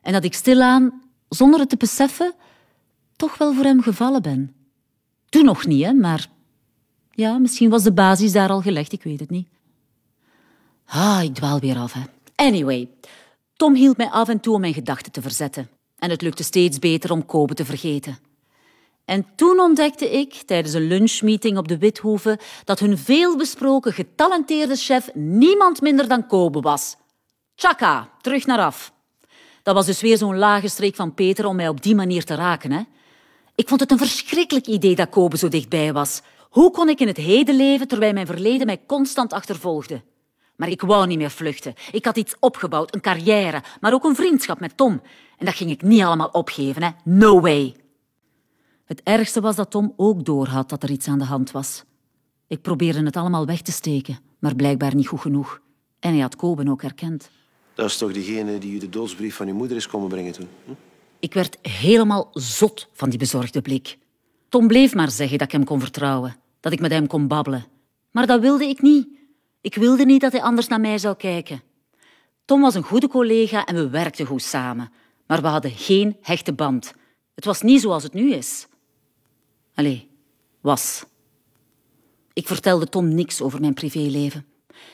En 0.01 0.13
dat 0.13 0.23
ik 0.23 0.33
stilaan, 0.33 1.01
zonder 1.29 1.59
het 1.59 1.69
te 1.69 1.77
beseffen, 1.77 2.33
toch 3.15 3.37
wel 3.37 3.53
voor 3.53 3.63
hem 3.63 3.81
gevallen 3.81 4.21
ben. 4.21 4.53
Toen 5.29 5.45
nog 5.45 5.65
niet, 5.65 5.85
hè, 5.85 5.93
maar 5.93 6.27
ja, 7.11 7.37
misschien 7.37 7.69
was 7.69 7.83
de 7.83 7.93
basis 7.93 8.31
daar 8.31 8.49
al 8.49 8.61
gelegd, 8.61 8.91
ik 8.91 9.03
weet 9.03 9.19
het 9.19 9.29
niet. 9.29 9.47
Ah, 10.85 11.19
ik 11.23 11.33
dwaal 11.33 11.59
weer 11.59 11.77
af. 11.77 11.95
Anyway, 12.35 12.89
Tom 13.53 13.75
hield 13.75 13.97
mij 13.97 14.09
af 14.09 14.29
en 14.29 14.39
toe 14.39 14.53
om 14.53 14.61
mijn 14.61 14.73
gedachten 14.73 15.11
te 15.11 15.21
verzetten. 15.21 15.69
En 15.97 16.09
het 16.09 16.21
lukte 16.21 16.43
steeds 16.43 16.79
beter 16.79 17.11
om 17.11 17.25
Kobe 17.25 17.53
te 17.53 17.65
vergeten. 17.65 18.17
En 19.05 19.25
toen 19.35 19.59
ontdekte 19.59 20.11
ik, 20.11 20.33
tijdens 20.33 20.73
een 20.73 20.87
lunchmeeting 20.87 21.57
op 21.57 21.67
de 21.67 21.77
Withoeve, 21.77 22.39
dat 22.63 22.79
hun 22.79 22.97
veelbesproken 22.97 23.93
getalenteerde 23.93 24.75
chef 24.75 25.13
niemand 25.13 25.81
minder 25.81 26.07
dan 26.07 26.27
Kobe 26.27 26.59
was. 26.59 26.95
Tjaka, 27.55 28.09
terug 28.21 28.45
naar 28.45 28.59
af. 28.59 28.93
Dat 29.69 29.77
was 29.77 29.87
dus 29.87 30.01
weer 30.01 30.17
zo'n 30.17 30.37
lage 30.37 30.67
streek 30.67 30.95
van 30.95 31.13
Peter 31.13 31.45
om 31.45 31.55
mij 31.55 31.67
op 31.67 31.81
die 31.81 31.95
manier 31.95 32.23
te 32.23 32.35
raken. 32.35 32.71
Hè? 32.71 32.81
Ik 33.55 33.67
vond 33.67 33.79
het 33.79 33.91
een 33.91 33.97
verschrikkelijk 33.97 34.67
idee 34.67 34.95
dat 34.95 35.09
Kobe 35.09 35.37
zo 35.37 35.47
dichtbij 35.47 35.93
was. 35.93 36.21
Hoe 36.49 36.71
kon 36.71 36.89
ik 36.89 36.99
in 36.99 37.07
het 37.07 37.17
heden 37.17 37.55
leven 37.55 37.87
terwijl 37.87 38.13
mijn 38.13 38.25
verleden 38.25 38.65
mij 38.65 38.81
constant 38.87 39.33
achtervolgde? 39.33 40.01
Maar 40.55 40.69
ik 40.69 40.81
wou 40.81 41.07
niet 41.07 41.17
meer 41.17 41.29
vluchten. 41.29 41.73
Ik 41.91 42.05
had 42.05 42.17
iets 42.17 42.35
opgebouwd, 42.39 42.95
een 42.95 43.01
carrière, 43.01 43.63
maar 43.79 43.93
ook 43.93 44.03
een 44.03 44.15
vriendschap 44.15 44.59
met 44.59 44.77
Tom. 44.77 45.01
En 45.37 45.45
dat 45.45 45.55
ging 45.55 45.69
ik 45.69 45.81
niet 45.81 46.03
allemaal 46.03 46.29
opgeven, 46.31 46.83
hè? 46.83 46.89
No 47.03 47.41
way. 47.41 47.75
Het 48.85 49.01
ergste 49.03 49.41
was 49.41 49.55
dat 49.55 49.71
Tom 49.71 49.93
ook 49.95 50.25
doorhad 50.25 50.69
dat 50.69 50.83
er 50.83 50.91
iets 50.91 51.07
aan 51.07 51.19
de 51.19 51.25
hand 51.25 51.51
was. 51.51 51.83
Ik 52.47 52.61
probeerde 52.61 53.03
het 53.03 53.17
allemaal 53.17 53.45
weg 53.45 53.61
te 53.61 53.71
steken, 53.71 54.19
maar 54.39 54.55
blijkbaar 54.55 54.95
niet 54.95 55.07
goed 55.07 55.21
genoeg. 55.21 55.61
En 55.99 56.11
hij 56.11 56.21
had 56.21 56.35
Koben 56.35 56.67
ook 56.67 56.81
herkend. 56.81 57.29
Dat 57.79 57.89
is 57.89 57.97
toch 57.97 58.13
diegene 58.13 58.57
die 58.57 58.73
u 58.73 58.77
de 58.77 58.89
doodsbrief 58.89 59.35
van 59.35 59.47
uw 59.47 59.53
moeder 59.53 59.77
is 59.77 59.87
komen 59.87 60.09
brengen 60.09 60.31
toen? 60.31 60.47
Ik 61.19 61.33
werd 61.33 61.57
helemaal 61.61 62.29
zot 62.33 62.87
van 62.93 63.09
die 63.09 63.19
bezorgde 63.19 63.61
blik. 63.61 63.97
Tom 64.49 64.67
bleef 64.67 64.93
maar 64.93 65.11
zeggen 65.11 65.37
dat 65.37 65.47
ik 65.47 65.53
hem 65.53 65.63
kon 65.63 65.79
vertrouwen, 65.79 66.35
dat 66.59 66.71
ik 66.71 66.79
met 66.79 66.91
hem 66.91 67.07
kon 67.07 67.27
babbelen. 67.27 67.65
Maar 68.11 68.27
dat 68.27 68.41
wilde 68.41 68.65
ik 68.65 68.81
niet. 68.81 69.07
Ik 69.61 69.75
wilde 69.75 70.05
niet 70.05 70.21
dat 70.21 70.31
hij 70.31 70.41
anders 70.41 70.67
naar 70.67 70.79
mij 70.79 70.97
zou 70.97 71.15
kijken. 71.15 71.61
Tom 72.45 72.61
was 72.61 72.75
een 72.75 72.83
goede 72.83 73.07
collega 73.07 73.65
en 73.65 73.75
we 73.75 73.89
werkten 73.89 74.25
goed 74.25 74.43
samen. 74.43 74.91
Maar 75.27 75.41
we 75.41 75.47
hadden 75.47 75.71
geen 75.71 76.17
hechte 76.21 76.53
band. 76.53 76.93
Het 77.35 77.45
was 77.45 77.61
niet 77.61 77.81
zoals 77.81 78.03
het 78.03 78.13
nu 78.13 78.33
is. 78.33 78.67
Allee, 79.73 80.09
was. 80.61 81.05
Ik 82.33 82.47
vertelde 82.47 82.89
Tom 82.89 83.13
niks 83.13 83.41
over 83.41 83.59
mijn 83.59 83.73
privéleven. 83.73 84.45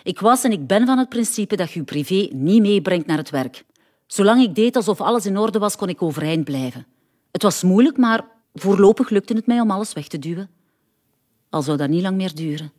Ik 0.05 0.19
was 0.19 0.43
en 0.43 0.51
ik 0.51 0.67
ben 0.67 0.85
van 0.85 0.97
het 0.97 1.09
principe 1.09 1.55
dat 1.55 1.71
je 1.71 1.79
je 1.79 1.85
privé 1.85 2.27
niet 2.31 2.61
meebrengt 2.61 3.07
naar 3.07 3.17
het 3.17 3.29
werk. 3.29 3.65
Zolang 4.07 4.41
ik 4.41 4.55
deed 4.55 4.75
alsof 4.75 5.01
alles 5.01 5.25
in 5.25 5.37
orde 5.37 5.59
was, 5.59 5.75
kon 5.75 5.89
ik 5.89 6.01
overeind 6.01 6.43
blijven. 6.43 6.85
Het 7.31 7.41
was 7.41 7.63
moeilijk, 7.63 7.97
maar 7.97 8.27
voorlopig 8.53 9.09
lukte 9.09 9.33
het 9.33 9.47
mij 9.47 9.59
om 9.59 9.71
alles 9.71 9.93
weg 9.93 10.07
te 10.07 10.19
duwen. 10.19 10.49
Al 11.49 11.61
zou 11.61 11.77
dat 11.77 11.89
niet 11.89 12.01
lang 12.01 12.15
meer 12.15 12.35
duren. 12.35 12.71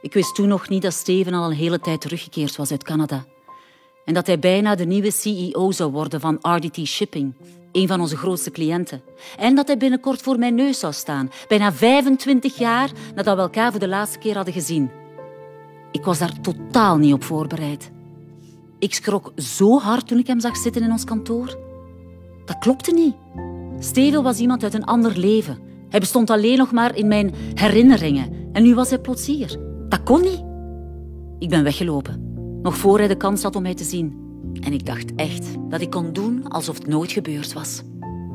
Ik 0.00 0.12
wist 0.12 0.34
toen 0.34 0.48
nog 0.48 0.68
niet 0.68 0.82
dat 0.82 0.92
Steven 0.92 1.34
al 1.34 1.50
een 1.50 1.56
hele 1.56 1.80
tijd 1.80 2.00
teruggekeerd 2.00 2.56
was 2.56 2.70
uit 2.70 2.84
Canada. 2.84 3.24
En 4.04 4.14
dat 4.14 4.26
hij 4.26 4.38
bijna 4.38 4.74
de 4.74 4.86
nieuwe 4.86 5.10
CEO 5.10 5.70
zou 5.70 5.92
worden 5.92 6.20
van 6.20 6.38
RDT 6.40 6.86
Shipping, 6.86 7.34
een 7.72 7.88
van 7.88 8.00
onze 8.00 8.16
grootste 8.16 8.50
cliënten. 8.50 9.02
En 9.36 9.54
dat 9.54 9.66
hij 9.66 9.76
binnenkort 9.76 10.22
voor 10.22 10.38
mijn 10.38 10.54
neus 10.54 10.78
zou 10.78 10.92
staan, 10.92 11.30
bijna 11.48 11.72
25 11.72 12.58
jaar 12.58 12.90
nadat 13.14 13.36
we 13.36 13.42
elkaar 13.42 13.70
voor 13.70 13.80
de 13.80 13.88
laatste 13.88 14.18
keer 14.18 14.34
hadden 14.34 14.54
gezien. 14.54 14.90
Ik 15.92 16.04
was 16.04 16.18
daar 16.18 16.40
totaal 16.40 16.96
niet 16.96 17.12
op 17.12 17.24
voorbereid. 17.24 17.90
Ik 18.78 18.94
schrok 18.94 19.32
zo 19.36 19.78
hard 19.78 20.06
toen 20.06 20.18
ik 20.18 20.26
hem 20.26 20.40
zag 20.40 20.56
zitten 20.56 20.82
in 20.82 20.90
ons 20.90 21.04
kantoor. 21.04 21.58
Dat 22.44 22.58
klopte 22.58 22.92
niet. 22.92 23.14
Steven 23.78 24.22
was 24.22 24.38
iemand 24.38 24.62
uit 24.62 24.74
een 24.74 24.84
ander 24.84 25.18
leven. 25.18 25.58
Hij 25.88 26.00
bestond 26.00 26.30
alleen 26.30 26.58
nog 26.58 26.72
maar 26.72 26.96
in 26.96 27.08
mijn 27.08 27.34
herinneringen. 27.54 28.32
En 28.52 28.62
nu 28.62 28.74
was 28.74 28.88
hij 28.88 28.98
plots 28.98 29.26
hier. 29.26 29.58
Dat 29.88 30.02
kon 30.02 30.20
niet. 30.20 30.44
Ik 31.38 31.48
ben 31.48 31.62
weggelopen, 31.62 32.32
nog 32.62 32.76
voor 32.76 32.98
hij 32.98 33.08
de 33.08 33.16
kans 33.16 33.42
had 33.42 33.56
om 33.56 33.62
mij 33.62 33.74
te 33.74 33.84
zien. 33.84 34.26
En 34.60 34.72
ik 34.72 34.86
dacht 34.86 35.14
echt 35.14 35.46
dat 35.68 35.80
ik 35.80 35.90
kon 35.90 36.12
doen 36.12 36.48
alsof 36.48 36.78
het 36.78 36.86
nooit 36.86 37.12
gebeurd 37.12 37.52
was. 37.52 37.82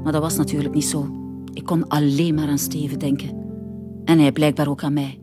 Maar 0.03 0.11
dat 0.11 0.21
was 0.21 0.37
natuurlijk 0.37 0.73
niet 0.73 0.85
zo. 0.85 1.09
Ik 1.53 1.65
kon 1.65 1.87
alleen 1.87 2.35
maar 2.35 2.47
aan 2.47 2.57
Steven 2.57 2.99
denken. 2.99 3.41
En 4.05 4.19
hij 4.19 4.31
blijkbaar 4.31 4.69
ook 4.69 4.83
aan 4.83 4.93
mij. 4.93 5.22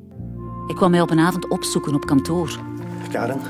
Ik 0.71 0.77
kwam 0.77 0.91
mij 0.91 1.01
op 1.01 1.11
een 1.11 1.19
avond 1.21 1.49
opzoeken 1.49 1.95
op 1.95 2.07
kantoor. 2.07 2.59
Karen, 3.13 3.41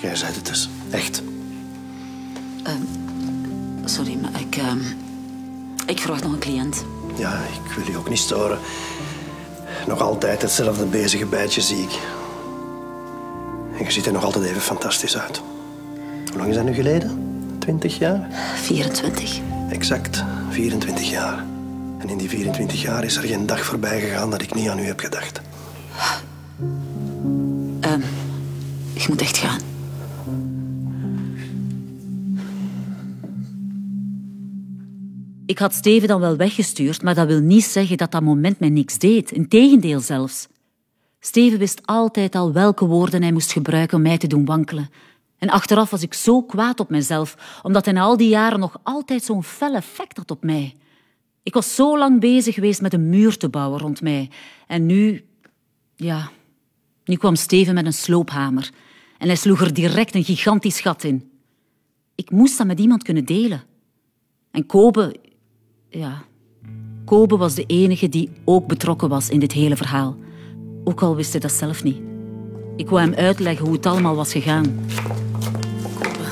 jij 0.00 0.16
zei 0.16 0.32
het 0.34 0.46
dus. 0.46 0.68
Echt. 0.90 1.22
Sorry, 3.84 4.18
maar 4.22 4.40
ik... 4.40 4.56
ehm, 4.56 4.78
ik 5.86 5.98
verwacht 5.98 6.22
nog 6.22 6.32
een 6.32 6.38
cliënt. 6.38 6.84
Ja, 7.16 7.32
ik 7.64 7.72
wil 7.76 7.90
je 7.90 7.98
ook 7.98 8.08
niet 8.08 8.18
storen. 8.18 8.58
Nog 9.86 10.00
altijd 10.00 10.42
hetzelfde 10.42 10.84
bezige 10.84 11.26
bijtje 11.26 11.60
zie 11.60 11.82
ik. 11.82 11.98
En 13.78 13.84
je 13.84 13.90
ziet 13.90 14.06
er 14.06 14.12
nog 14.12 14.24
altijd 14.24 14.44
even 14.44 14.60
fantastisch 14.60 15.18
uit. 15.18 15.42
Hoe 16.28 16.36
lang 16.36 16.48
is 16.48 16.56
dat 16.56 16.64
nu 16.64 16.74
geleden? 16.74 17.18
Twintig 17.58 17.98
jaar? 17.98 18.28
24. 18.54 19.40
Exact, 19.70 20.24
24 20.50 21.10
jaar. 21.10 21.44
En 21.98 22.08
in 22.08 22.18
die 22.18 22.28
24 22.28 22.82
jaar 22.82 23.04
is 23.04 23.16
er 23.16 23.22
geen 23.22 23.46
dag 23.46 23.64
voorbij 23.64 24.00
gegaan 24.00 24.30
dat 24.30 24.42
ik 24.42 24.54
niet 24.54 24.68
aan 24.68 24.78
u 24.78 24.86
heb 24.86 25.00
gedacht. 25.00 25.40
Ik 29.04 29.08
moet 29.08 29.20
echt 29.20 29.36
gaan. 29.36 29.60
Ik 35.46 35.58
had 35.58 35.74
Steven 35.74 36.08
dan 36.08 36.20
wel 36.20 36.36
weggestuurd, 36.36 37.02
maar 37.02 37.14
dat 37.14 37.26
wil 37.26 37.40
niet 37.40 37.64
zeggen 37.64 37.96
dat 37.96 38.12
dat 38.12 38.22
moment 38.22 38.60
mij 38.60 38.68
niks 38.68 38.98
deed. 38.98 39.30
Integendeel 39.32 40.00
zelfs. 40.00 40.46
Steven 41.20 41.58
wist 41.58 41.86
altijd 41.86 42.34
al 42.34 42.52
welke 42.52 42.86
woorden 42.86 43.22
hij 43.22 43.32
moest 43.32 43.52
gebruiken 43.52 43.96
om 43.96 44.02
mij 44.02 44.18
te 44.18 44.26
doen 44.26 44.44
wankelen. 44.44 44.90
En 45.38 45.50
achteraf 45.50 45.90
was 45.90 46.02
ik 46.02 46.14
zo 46.14 46.42
kwaad 46.42 46.80
op 46.80 46.90
mezelf, 46.90 47.60
omdat 47.62 47.84
hij 47.84 48.00
al 48.00 48.16
die 48.16 48.28
jaren 48.28 48.60
nog 48.60 48.80
altijd 48.82 49.24
zo'n 49.24 49.44
fel 49.44 49.74
effect 49.74 50.16
had 50.16 50.30
op 50.30 50.44
mij. 50.44 50.74
Ik 51.42 51.54
was 51.54 51.74
zo 51.74 51.98
lang 51.98 52.20
bezig 52.20 52.54
geweest 52.54 52.80
met 52.80 52.92
een 52.92 53.08
muur 53.08 53.36
te 53.36 53.48
bouwen 53.48 53.80
rond 53.80 54.02
mij. 54.02 54.30
En 54.66 54.86
nu, 54.86 55.24
ja, 55.96 56.30
nu 57.04 57.16
kwam 57.16 57.36
Steven 57.36 57.74
met 57.74 57.86
een 57.86 57.92
sloophamer. 57.92 58.70
En 59.18 59.26
hij 59.26 59.36
sloeg 59.36 59.60
er 59.60 59.74
direct 59.74 60.14
een 60.14 60.24
gigantisch 60.24 60.80
gat 60.80 61.04
in. 61.04 61.30
Ik 62.14 62.30
moest 62.30 62.58
dat 62.58 62.66
met 62.66 62.80
iemand 62.80 63.02
kunnen 63.02 63.24
delen. 63.24 63.62
En 64.50 64.66
Kobe, 64.66 65.16
ja, 65.88 66.24
Kobe 67.04 67.36
was 67.36 67.54
de 67.54 67.64
enige 67.66 68.08
die 68.08 68.30
ook 68.44 68.66
betrokken 68.66 69.08
was 69.08 69.28
in 69.28 69.40
dit 69.40 69.52
hele 69.52 69.76
verhaal. 69.76 70.16
Ook 70.84 71.02
al 71.02 71.16
wist 71.16 71.32
hij 71.32 71.40
dat 71.40 71.52
zelf 71.52 71.82
niet. 71.84 72.00
Ik 72.76 72.88
wou 72.88 73.00
hem 73.00 73.14
uitleggen 73.14 73.64
hoe 73.64 73.74
het 73.74 73.86
allemaal 73.86 74.16
was 74.16 74.32
gegaan. 74.32 74.86
Kobe, 75.94 76.24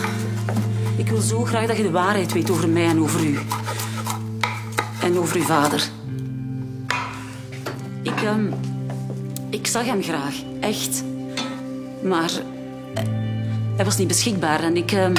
ik 0.96 1.08
wil 1.08 1.20
zo 1.20 1.44
graag 1.44 1.66
dat 1.66 1.76
je 1.76 1.82
de 1.82 1.90
waarheid 1.90 2.32
weet 2.32 2.50
over 2.50 2.68
mij 2.68 2.86
en 2.86 3.00
over 3.00 3.24
u. 3.24 3.38
En 5.02 5.18
over 5.18 5.36
uw 5.36 5.42
vader. 5.42 5.88
Ik, 8.02 8.22
ehm, 8.22 8.46
ik 9.52 9.66
zag 9.66 9.84
hem 9.84 10.02
graag, 10.02 10.34
echt. 10.60 11.04
Maar 12.02 12.30
eh, 12.94 13.04
hij 13.76 13.84
was 13.84 13.96
niet 13.96 14.08
beschikbaar 14.08 14.62
en 14.62 14.76
ik, 14.76 14.92
ehm, 14.92 15.14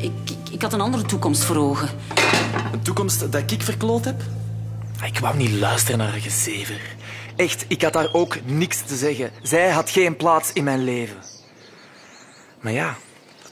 ik, 0.00 0.12
ik, 0.24 0.50
ik 0.50 0.62
had 0.62 0.72
een 0.72 0.80
andere 0.80 1.02
toekomst 1.02 1.44
voor 1.44 1.56
ogen. 1.56 1.88
Een 2.72 2.82
toekomst 2.82 3.32
dat 3.32 3.50
ik 3.50 3.62
verkloot 3.62 4.04
heb? 4.04 4.22
Ik 5.04 5.18
wou 5.18 5.36
niet 5.36 5.50
luisteren 5.50 5.98
naar 5.98 6.08
haar 6.08 6.20
gezever. 6.20 6.80
Echt, 7.36 7.64
ik 7.68 7.82
had 7.82 7.92
daar 7.92 8.12
ook 8.12 8.44
niks 8.44 8.80
te 8.80 8.96
zeggen. 8.96 9.30
Zij 9.42 9.70
had 9.70 9.90
geen 9.90 10.16
plaats 10.16 10.52
in 10.52 10.64
mijn 10.64 10.84
leven. 10.84 11.16
Maar 12.60 12.72
ja, 12.72 12.96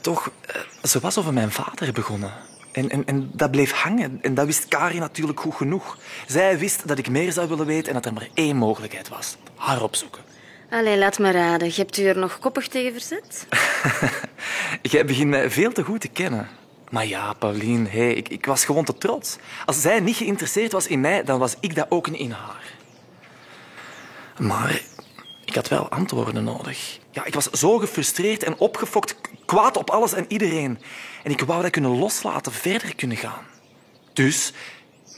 toch, 0.01 0.31
eh, 0.45 0.61
ze 0.83 0.99
was 0.99 1.17
over 1.17 1.33
mijn 1.33 1.51
vader 1.51 1.91
begonnen. 1.91 2.31
En, 2.77 2.89
en, 2.89 3.05
en 3.05 3.29
dat 3.33 3.51
bleef 3.51 3.71
hangen. 3.71 4.19
En 4.21 4.33
dat 4.33 4.45
wist 4.45 4.67
Kari 4.67 4.99
natuurlijk 4.99 5.39
goed 5.39 5.55
genoeg. 5.55 5.97
Zij 6.27 6.57
wist 6.57 6.87
dat 6.87 6.97
ik 6.97 7.09
meer 7.09 7.31
zou 7.31 7.47
willen 7.47 7.65
weten 7.65 7.87
en 7.87 7.93
dat 7.93 8.05
er 8.05 8.13
maar 8.13 8.27
één 8.33 8.55
mogelijkheid 8.55 9.09
was. 9.09 9.37
Haar 9.55 9.81
opzoeken. 9.81 10.21
Allee, 10.69 10.97
laat 10.97 11.19
me 11.19 11.31
raden. 11.31 11.67
Je 11.67 11.73
hebt 11.73 11.97
u 11.97 12.03
er 12.03 12.17
nog 12.17 12.39
koppig 12.39 12.67
tegen 12.67 12.91
verzet? 12.91 13.47
Jij 14.91 15.05
begint 15.05 15.29
mij 15.29 15.51
veel 15.51 15.71
te 15.71 15.83
goed 15.83 16.01
te 16.01 16.07
kennen. 16.07 16.47
Maar 16.89 17.05
ja, 17.05 17.33
Pauline, 17.33 17.89
hey, 17.89 18.13
ik, 18.13 18.29
ik 18.29 18.45
was 18.45 18.65
gewoon 18.65 18.85
te 18.85 18.97
trots. 18.97 19.37
Als 19.65 19.81
zij 19.81 19.99
niet 19.99 20.15
geïnteresseerd 20.15 20.71
was 20.71 20.87
in 20.87 21.01
mij, 21.01 21.23
dan 21.23 21.39
was 21.39 21.55
ik 21.59 21.75
dat 21.75 21.85
ook 21.89 22.09
niet 22.09 22.19
in 22.19 22.31
haar. 22.31 22.73
Maar 24.37 24.81
Ik 25.45 25.55
had 25.55 25.67
wel 25.67 25.89
antwoorden 25.89 26.43
nodig. 26.43 26.99
Ja, 27.11 27.25
ik 27.25 27.33
was 27.33 27.49
zo 27.49 27.77
gefrustreerd 27.77 28.43
en 28.43 28.57
opgefokt, 28.57 29.15
kwaad 29.47 29.77
op 29.77 29.89
alles 29.89 30.13
en 30.13 30.25
iedereen. 30.27 30.79
En 31.23 31.31
ik 31.31 31.41
wou 31.41 31.61
dat 31.61 31.71
kunnen 31.71 31.97
loslaten, 31.97 32.51
verder 32.51 32.95
kunnen 32.95 33.17
gaan. 33.17 33.45
Dus 34.13 34.53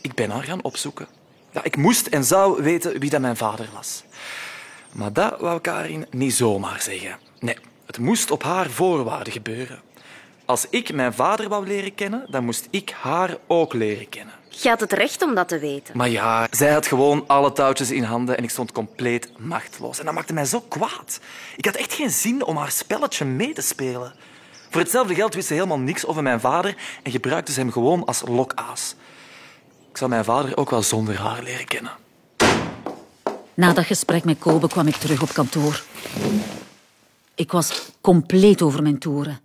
ik 0.02 0.14
ben 0.14 0.30
haar 0.30 0.44
gaan 0.44 0.64
opzoeken. 0.64 1.08
Ja, 1.52 1.64
ik 1.64 1.78
moest 1.78 2.08
en 2.08 2.24
zou 2.24 2.64
weten 2.64 3.00
wie 3.00 3.10
dat 3.10 3.22
mijn 3.22 3.38
vader 3.38 3.70
was. 3.74 4.04
Maar 4.92 5.14
dat 5.14 5.40
wou 5.40 5.60
Karin 5.60 6.06
niet 6.12 6.34
zomaar 6.34 6.82
zeggen. 6.82 7.18
Nee, 7.40 7.58
het 7.86 7.98
moest 7.98 8.32
op 8.32 8.44
haar 8.44 8.70
voorwaarden 8.70 9.34
gebeuren. 9.34 9.82
Als 10.46 10.66
ik 10.70 10.94
mijn 10.94 11.14
vader 11.14 11.50
wou 11.50 11.68
leren 11.68 11.96
kennen, 11.96 12.26
dan 12.30 12.46
moest 12.46 12.68
ik 12.70 12.90
haar 12.90 13.38
ook 13.48 13.74
leren 13.74 14.10
kennen. 14.10 14.34
Je 14.50 14.70
had 14.70 14.80
het 14.80 14.94
recht 14.94 15.22
om 15.22 15.36
dat 15.36 15.48
te 15.48 15.60
weten. 15.60 15.98
Maar 15.98 16.10
ja, 16.10 16.48
zij 16.52 16.72
had 16.74 16.88
gewoon 16.88 17.24
alle 17.28 17.52
touwtjes 17.52 17.92
in 17.92 18.04
handen 18.04 18.38
en 18.38 18.44
ik 18.44 18.50
stond 18.50 18.72
compleet 18.72 19.32
machteloos. 19.38 20.00
En 20.00 20.06
dat 20.06 20.14
maakte 20.14 20.34
mij 20.34 20.46
zo 20.46 20.62
kwaad. 20.62 21.20
Ik 21.56 21.66
had 21.66 21.76
echt 21.76 21.94
geen 21.94 22.10
zin 22.10 22.44
om 22.44 22.58
haar 22.58 22.72
spelletje 22.72 23.26
mee 23.26 23.54
te 23.54 23.62
spelen. 23.62 24.14
Voor 24.70 24.82
hetzelfde 24.82 25.16
geld 25.16 25.34
wist 25.34 25.48
ze 25.48 25.54
helemaal 25.54 25.80
niks 25.80 26.06
over 26.06 26.24
mijn 26.24 26.40
vader 26.40 26.76
en 27.04 27.12
gebruikte 27.12 27.52
ze 27.52 27.60
hem 27.60 27.72
gewoon 27.72 28.06
als 28.06 28.22
lokaas. 28.28 28.96
Ik 29.90 29.98
zou 29.98 30.10
mijn 30.10 30.24
vader 30.24 30.58
ook 30.58 30.70
wel 30.70 30.84
zonder 30.84 31.18
haar 31.20 31.44
leren 31.44 31.66
kennen. 31.66 31.92
Na 33.54 33.74
dat 33.74 33.86
gesprek 33.86 34.24
met 34.24 34.40
Kobe 34.40 34.68
kwam 34.68 34.88
ik 34.88 34.96
terug 34.96 35.22
op 35.22 35.34
kantoor. 35.34 35.84
Ik 37.36 37.52
was 37.52 37.92
compleet 38.02 38.62
over 38.62 38.82
mijn 38.82 39.00
toeren. 39.00 39.40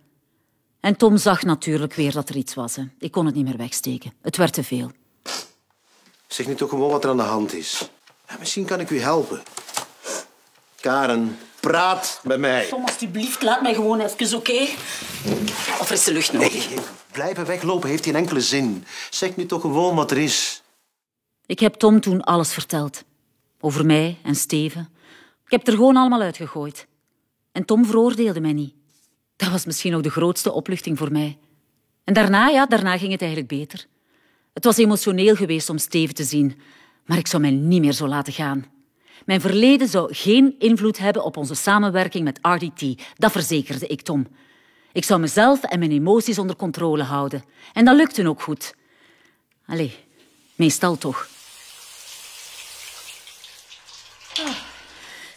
En 0.85 0.97
Tom 0.97 1.17
zag 1.17 1.43
natuurlijk 1.43 1.93
weer 1.93 2.11
dat 2.11 2.29
er 2.29 2.35
iets 2.35 2.53
was. 2.53 2.75
Hè. 2.75 2.83
Ik 2.99 3.11
kon 3.11 3.25
het 3.25 3.35
niet 3.35 3.45
meer 3.45 3.57
wegsteken. 3.57 4.13
Het 4.21 4.37
werd 4.37 4.53
te 4.53 4.63
veel. 4.63 4.91
Zeg 6.27 6.47
nu 6.47 6.55
toch 6.55 6.69
gewoon 6.69 6.91
wat 6.91 7.03
er 7.03 7.09
aan 7.09 7.17
de 7.17 7.23
hand 7.23 7.53
is. 7.53 7.89
Ja, 8.27 8.35
misschien 8.39 8.65
kan 8.65 8.79
ik 8.79 8.89
u 8.89 8.99
helpen. 8.99 9.43
Karen, 10.79 11.37
praat 11.59 12.19
met 12.23 12.39
mij. 12.39 12.67
Tom, 12.67 12.81
alsjeblieft, 12.81 13.41
laat 13.41 13.61
mij 13.61 13.73
gewoon 13.73 13.99
even, 13.99 14.37
oké? 14.37 14.67
Of 15.79 15.91
is 15.91 16.03
de 16.03 16.13
lucht 16.13 16.33
nodig? 16.33 16.69
Nee, 16.69 16.79
blijven 17.11 17.45
weglopen 17.45 17.89
heeft 17.89 18.03
geen 18.05 18.15
enkele 18.15 18.41
zin. 18.41 18.85
Zeg 19.09 19.35
nu 19.35 19.45
toch 19.45 19.61
gewoon 19.61 19.95
wat 19.95 20.11
er 20.11 20.17
is. 20.17 20.63
Ik 21.45 21.59
heb 21.59 21.73
Tom 21.73 22.01
toen 22.01 22.21
alles 22.21 22.53
verteld. 22.53 23.03
Over 23.59 23.85
mij 23.85 24.17
en 24.23 24.35
Steven. 24.35 24.89
Ik 25.45 25.51
heb 25.51 25.59
het 25.59 25.69
er 25.69 25.75
gewoon 25.75 25.97
allemaal 25.97 26.21
uitgegooid. 26.21 26.87
En 27.51 27.65
Tom 27.65 27.85
veroordeelde 27.85 28.41
mij 28.41 28.53
niet. 28.53 28.73
Dat 29.35 29.49
was 29.49 29.65
misschien 29.65 29.95
ook 29.95 30.03
de 30.03 30.09
grootste 30.09 30.51
opluchting 30.51 30.97
voor 30.97 31.11
mij. 31.11 31.37
En 32.03 32.13
daarna, 32.13 32.47
ja, 32.47 32.65
daarna 32.65 32.97
ging 32.97 33.11
het 33.11 33.21
eigenlijk 33.21 33.51
beter. 33.51 33.85
Het 34.53 34.63
was 34.63 34.77
emotioneel 34.77 35.35
geweest 35.35 35.69
om 35.69 35.77
Steven 35.77 36.15
te 36.15 36.23
zien, 36.23 36.59
maar 37.05 37.17
ik 37.17 37.27
zou 37.27 37.41
mij 37.41 37.51
niet 37.51 37.81
meer 37.81 37.93
zo 37.93 38.07
laten 38.07 38.33
gaan. 38.33 38.65
Mijn 39.25 39.41
verleden 39.41 39.87
zou 39.87 40.13
geen 40.13 40.55
invloed 40.59 40.97
hebben 40.97 41.23
op 41.23 41.37
onze 41.37 41.55
samenwerking 41.55 42.23
met 42.23 42.39
RDT. 42.41 43.01
Dat 43.15 43.31
verzekerde 43.31 43.87
ik 43.87 44.01
Tom. 44.01 44.27
Ik 44.91 45.03
zou 45.03 45.19
mezelf 45.19 45.63
en 45.63 45.79
mijn 45.79 45.91
emoties 45.91 46.39
onder 46.39 46.55
controle 46.55 47.03
houden. 47.03 47.43
En 47.73 47.85
dat 47.85 47.95
lukte 47.95 48.27
ook 48.27 48.41
goed. 48.41 48.75
Allee, 49.65 49.95
meestal 50.55 50.97
toch. 50.97 51.27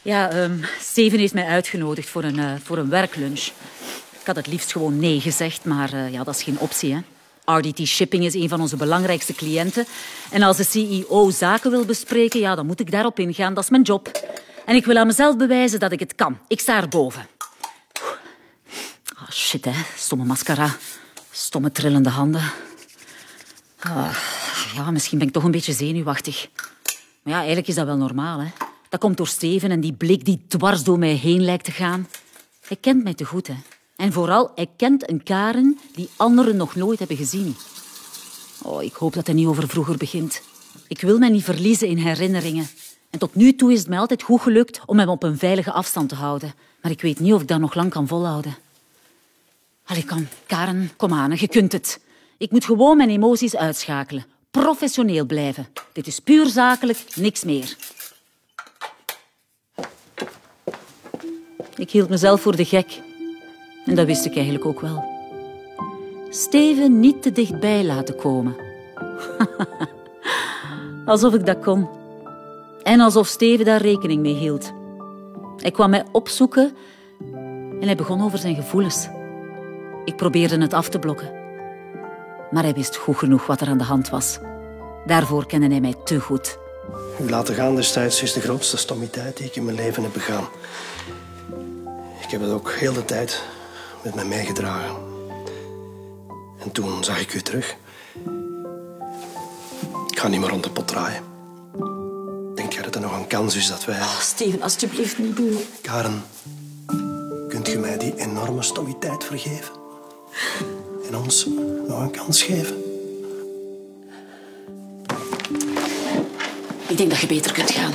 Ja, 0.08 0.42
um, 0.42 0.64
Steven 0.80 1.18
heeft 1.18 1.34
mij 1.34 1.46
uitgenodigd 1.46 2.08
voor 2.08 2.24
een, 2.24 2.38
uh, 2.38 2.52
voor 2.62 2.78
een 2.78 2.88
werklunch. 2.88 3.40
Ik 4.20 4.26
had 4.26 4.36
het 4.36 4.46
liefst 4.46 4.72
gewoon 4.72 4.98
nee 4.98 5.20
gezegd, 5.20 5.64
maar 5.64 5.94
uh, 5.94 6.12
ja, 6.12 6.24
dat 6.24 6.34
is 6.34 6.42
geen 6.42 6.58
optie. 6.58 6.94
Hè. 6.94 7.00
RDT 7.56 7.86
Shipping 7.86 8.24
is 8.24 8.34
een 8.34 8.48
van 8.48 8.60
onze 8.60 8.76
belangrijkste 8.76 9.34
cliënten. 9.34 9.86
En 10.30 10.42
als 10.42 10.56
de 10.56 10.64
CEO 10.64 11.30
zaken 11.30 11.70
wil 11.70 11.84
bespreken, 11.84 12.40
ja, 12.40 12.54
dan 12.54 12.66
moet 12.66 12.80
ik 12.80 12.90
daarop 12.90 13.18
ingaan. 13.18 13.54
Dat 13.54 13.64
is 13.64 13.70
mijn 13.70 13.82
job. 13.82 14.30
En 14.64 14.74
ik 14.74 14.84
wil 14.84 14.96
aan 14.96 15.06
mezelf 15.06 15.36
bewijzen 15.36 15.80
dat 15.80 15.92
ik 15.92 16.00
het 16.00 16.14
kan. 16.14 16.38
Ik 16.46 16.60
sta 16.60 16.76
erboven. 16.76 17.26
Oh, 19.20 19.30
shit, 19.30 19.64
hè. 19.64 19.72
Stomme 19.96 20.24
mascara. 20.24 20.76
Stomme 21.30 21.72
trillende 21.72 22.10
handen. 22.10 22.50
Ah, 23.78 24.16
ja, 24.74 24.90
misschien 24.90 25.18
ben 25.18 25.26
ik 25.26 25.32
toch 25.32 25.44
een 25.44 25.50
beetje 25.50 25.72
zenuwachtig. 25.72 26.48
Maar 27.22 27.32
ja, 27.32 27.38
eigenlijk 27.38 27.68
is 27.68 27.74
dat 27.74 27.86
wel 27.86 27.96
normaal, 27.96 28.38
hè. 28.38 28.48
Dat 28.88 29.00
komt 29.00 29.16
door 29.16 29.26
Steven 29.26 29.70
en 29.70 29.80
die 29.80 29.92
blik 29.92 30.24
die 30.24 30.44
dwars 30.48 30.82
door 30.82 30.98
mij 30.98 31.14
heen 31.14 31.44
lijkt 31.44 31.64
te 31.64 31.72
gaan. 31.72 32.08
Hij 32.60 32.76
kent 32.76 33.04
mij 33.04 33.14
te 33.14 33.24
goed, 33.24 33.46
hè. 33.46 33.54
En 33.96 34.12
vooral, 34.12 34.52
hij 34.54 34.68
kent 34.76 35.10
een 35.10 35.22
Karen 35.22 35.78
die 35.94 36.08
anderen 36.16 36.56
nog 36.56 36.74
nooit 36.74 36.98
hebben 36.98 37.16
gezien. 37.16 37.56
Oh, 38.62 38.82
ik 38.82 38.94
hoop 38.94 39.12
dat 39.12 39.26
hij 39.26 39.34
niet 39.34 39.46
over 39.46 39.68
vroeger 39.68 39.96
begint. 39.96 40.42
Ik 40.88 41.00
wil 41.00 41.18
mij 41.18 41.28
niet 41.28 41.44
verliezen 41.44 41.88
in 41.88 41.96
herinneringen. 41.96 42.68
En 43.10 43.18
tot 43.18 43.34
nu 43.34 43.54
toe 43.54 43.72
is 43.72 43.78
het 43.78 43.88
mij 43.88 43.98
altijd 43.98 44.22
goed 44.22 44.40
gelukt 44.40 44.80
om 44.86 44.98
hem 44.98 45.08
op 45.08 45.22
een 45.22 45.38
veilige 45.38 45.72
afstand 45.72 46.08
te 46.08 46.14
houden. 46.14 46.54
Maar 46.82 46.90
ik 46.90 47.00
weet 47.00 47.20
niet 47.20 47.32
of 47.32 47.40
ik 47.40 47.48
dat 47.48 47.60
nog 47.60 47.74
lang 47.74 47.90
kan 47.90 48.08
volhouden. 48.08 48.56
Allee, 49.84 50.04
kom, 50.04 50.28
Karen, 50.46 50.90
kom 50.96 51.12
aan, 51.12 51.36
je 51.36 51.48
kunt 51.48 51.72
het. 51.72 52.00
Ik 52.38 52.50
moet 52.50 52.64
gewoon 52.64 52.96
mijn 52.96 53.10
emoties 53.10 53.56
uitschakelen. 53.56 54.26
Professioneel 54.50 55.24
blijven. 55.24 55.66
Dit 55.92 56.06
is 56.06 56.18
puur 56.18 56.46
zakelijk, 56.46 56.98
niks 57.14 57.44
meer. 57.44 57.76
Ik 61.78 61.90
hield 61.90 62.08
mezelf 62.08 62.40
voor 62.40 62.56
de 62.56 62.64
gek. 62.64 63.00
En 63.86 63.94
dat 63.94 64.06
wist 64.06 64.24
ik 64.24 64.34
eigenlijk 64.34 64.64
ook 64.64 64.80
wel. 64.80 65.04
Steven 66.28 67.00
niet 67.00 67.22
te 67.22 67.32
dichtbij 67.32 67.84
laten 67.84 68.16
komen. 68.16 68.56
alsof 71.06 71.34
ik 71.34 71.46
dat 71.46 71.58
kon. 71.58 71.88
En 72.82 73.00
alsof 73.00 73.26
Steven 73.26 73.64
daar 73.64 73.80
rekening 73.80 74.22
mee 74.22 74.34
hield. 74.34 74.72
Hij 75.56 75.70
kwam 75.70 75.90
mij 75.90 76.04
opzoeken 76.12 76.72
en 77.80 77.82
hij 77.82 77.96
begon 77.96 78.24
over 78.24 78.38
zijn 78.38 78.54
gevoelens. 78.54 79.08
Ik 80.04 80.16
probeerde 80.16 80.60
het 80.60 80.72
af 80.72 80.88
te 80.88 80.98
blokken. 80.98 81.30
Maar 82.50 82.62
hij 82.62 82.74
wist 82.74 82.96
goed 82.96 83.16
genoeg 83.16 83.46
wat 83.46 83.60
er 83.60 83.68
aan 83.68 83.78
de 83.78 83.84
hand 83.84 84.08
was. 84.08 84.38
Daarvoor 85.06 85.46
kende 85.46 85.66
hij 85.68 85.80
mij 85.80 85.94
te 86.04 86.20
goed. 86.20 86.58
Laten 87.28 87.54
gaan 87.54 87.74
destijds 87.74 88.22
is 88.22 88.32
de 88.32 88.40
grootste 88.40 88.76
stommiteit 88.76 89.36
die 89.36 89.46
ik 89.46 89.56
in 89.56 89.64
mijn 89.64 89.76
leven 89.76 90.02
heb 90.02 90.12
begaan. 90.12 90.48
Ik 92.28 92.34
heb 92.34 92.42
het 92.42 92.52
ook 92.52 92.72
heel 92.72 92.92
de 92.92 93.04
tijd 93.04 93.42
met 94.02 94.14
mij 94.14 94.24
meegedragen. 94.24 94.96
En 96.58 96.72
toen 96.72 97.04
zag 97.04 97.20
ik 97.20 97.34
u 97.34 97.40
terug. 97.40 97.76
Ik 100.10 100.18
ga 100.18 100.28
niet 100.28 100.40
meer 100.40 100.48
rond 100.48 100.64
de 100.64 100.70
pot 100.70 100.88
draaien. 100.88 101.22
Denk 102.54 102.72
jij 102.72 102.82
dat 102.82 102.94
er 102.94 103.00
nog 103.00 103.16
een 103.16 103.26
kans 103.26 103.56
is 103.56 103.68
dat 103.68 103.84
wij... 103.84 104.00
Oh, 104.00 104.18
Steven, 104.20 104.62
alsjeblieft 104.62 105.18
niet 105.18 105.36
doen. 105.36 105.58
Karen, 105.82 106.22
kunt 107.48 107.68
u 107.68 107.78
mij 107.78 107.98
die 107.98 108.16
enorme 108.16 108.62
stommiteit 108.62 109.24
vergeven? 109.24 109.74
En 111.08 111.16
ons 111.16 111.46
nog 111.86 112.00
een 112.00 112.10
kans 112.10 112.42
geven? 112.42 112.76
Ik 116.88 116.96
denk 116.96 117.10
dat 117.10 117.18
je 117.18 117.26
beter 117.26 117.52
kunt 117.52 117.70
gaan. 117.70 117.92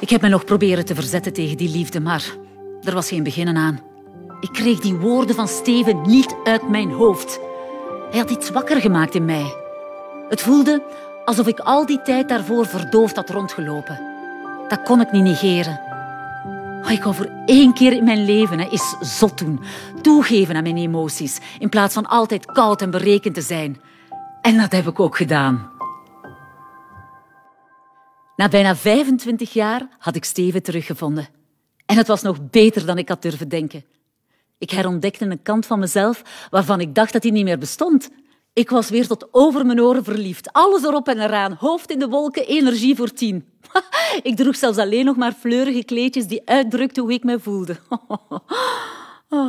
Ik 0.00 0.10
heb 0.10 0.20
me 0.20 0.28
nog 0.28 0.44
proberen 0.44 0.84
te 0.84 0.94
verzetten 0.94 1.32
tegen 1.32 1.56
die 1.56 1.68
liefde, 1.68 2.00
maar 2.00 2.46
er 2.82 2.94
was 2.94 3.08
geen 3.08 3.22
beginnen 3.22 3.56
aan. 3.56 3.80
Ik 4.40 4.52
kreeg 4.52 4.80
die 4.80 4.94
woorden 4.94 5.34
van 5.34 5.48
Steven 5.48 6.00
niet 6.02 6.36
uit 6.44 6.68
mijn 6.68 6.90
hoofd. 6.90 7.40
Hij 8.10 8.18
had 8.18 8.30
iets 8.30 8.50
wakker 8.50 8.80
gemaakt 8.80 9.14
in 9.14 9.24
mij. 9.24 9.54
Het 10.28 10.40
voelde 10.40 10.82
alsof 11.24 11.46
ik 11.46 11.58
al 11.58 11.86
die 11.86 12.02
tijd 12.02 12.28
daarvoor 12.28 12.66
verdoofd 12.66 13.16
had 13.16 13.30
rondgelopen. 13.30 14.00
Dat 14.68 14.82
kon 14.82 15.00
ik 15.00 15.12
niet 15.12 15.22
negeren. 15.22 15.80
Oh, 16.82 16.90
ik 16.90 17.02
wou 17.02 17.14
voor 17.14 17.30
één 17.46 17.72
keer 17.72 17.92
in 17.92 18.04
mijn 18.04 18.24
leven 18.24 18.60
eens 18.60 18.96
zot 19.00 19.38
doen. 19.38 19.60
Toegeven 20.02 20.56
aan 20.56 20.62
mijn 20.62 20.76
emoties, 20.76 21.38
in 21.58 21.68
plaats 21.68 21.94
van 21.94 22.06
altijd 22.06 22.46
koud 22.46 22.82
en 22.82 22.90
berekend 22.90 23.34
te 23.34 23.40
zijn. 23.40 23.80
En 24.42 24.56
dat 24.56 24.72
heb 24.72 24.86
ik 24.86 25.00
ook 25.00 25.16
gedaan. 25.16 25.70
Na 28.36 28.48
bijna 28.48 28.76
25 28.76 29.52
jaar 29.52 29.88
had 29.98 30.16
ik 30.16 30.24
Steven 30.24 30.62
teruggevonden. 30.62 31.37
En 31.88 31.96
het 31.96 32.06
was 32.06 32.22
nog 32.22 32.50
beter 32.50 32.86
dan 32.86 32.98
ik 32.98 33.08
had 33.08 33.22
durven 33.22 33.48
denken. 33.48 33.84
Ik 34.58 34.70
herontdekte 34.70 35.24
een 35.24 35.42
kant 35.42 35.66
van 35.66 35.78
mezelf 35.78 36.22
waarvan 36.50 36.80
ik 36.80 36.94
dacht 36.94 37.12
dat 37.12 37.22
hij 37.22 37.32
niet 37.32 37.44
meer 37.44 37.58
bestond. 37.58 38.10
Ik 38.52 38.70
was 38.70 38.90
weer 38.90 39.06
tot 39.06 39.28
over 39.30 39.66
mijn 39.66 39.80
oren 39.80 40.04
verliefd. 40.04 40.52
Alles 40.52 40.84
erop 40.84 41.08
en 41.08 41.20
eraan. 41.20 41.52
Hoofd 41.52 41.90
in 41.90 41.98
de 41.98 42.08
wolken, 42.08 42.46
energie 42.46 42.96
voor 42.96 43.12
tien. 43.12 43.44
Ik 44.22 44.36
droeg 44.36 44.56
zelfs 44.56 44.78
alleen 44.78 45.04
nog 45.04 45.16
maar 45.16 45.32
fleurige 45.32 45.84
kleedjes 45.84 46.26
die 46.26 46.42
uitdrukten 46.44 47.02
hoe 47.02 47.12
ik 47.12 47.24
mij 47.24 47.38
voelde. 47.38 47.76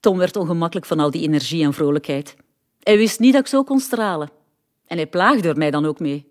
Tom 0.00 0.18
werd 0.18 0.36
ongemakkelijk 0.36 0.86
van 0.86 1.00
al 1.00 1.10
die 1.10 1.22
energie 1.22 1.64
en 1.64 1.74
vrolijkheid. 1.74 2.36
Hij 2.82 2.96
wist 2.96 3.20
niet 3.20 3.32
dat 3.32 3.40
ik 3.40 3.46
zo 3.46 3.62
kon 3.62 3.80
stralen. 3.80 4.30
En 4.86 4.96
hij 4.96 5.06
plaagde 5.06 5.48
er 5.48 5.56
mij 5.56 5.70
dan 5.70 5.86
ook 5.86 6.00
mee. 6.00 6.26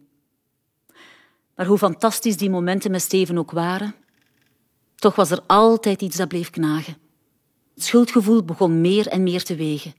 Maar 1.56 1.66
hoe 1.66 1.78
fantastisch 1.78 2.38
die 2.38 2.50
momenten 2.50 2.92
met 2.92 3.02
Steven 3.02 3.38
ook 3.38 3.52
waren, 3.52 3.96
toch 5.04 5.16
was 5.16 5.32
er 5.32 5.40
altijd 5.48 6.02
iets 6.02 6.18
dat 6.18 6.28
bleef 6.28 6.50
knagen. 6.50 6.98
Het 7.74 7.84
schuldgevoel 7.84 8.44
begon 8.44 8.82
meer 8.82 9.08
en 9.08 9.24
meer 9.24 9.44
te 9.44 9.56
wegen. 9.56 9.94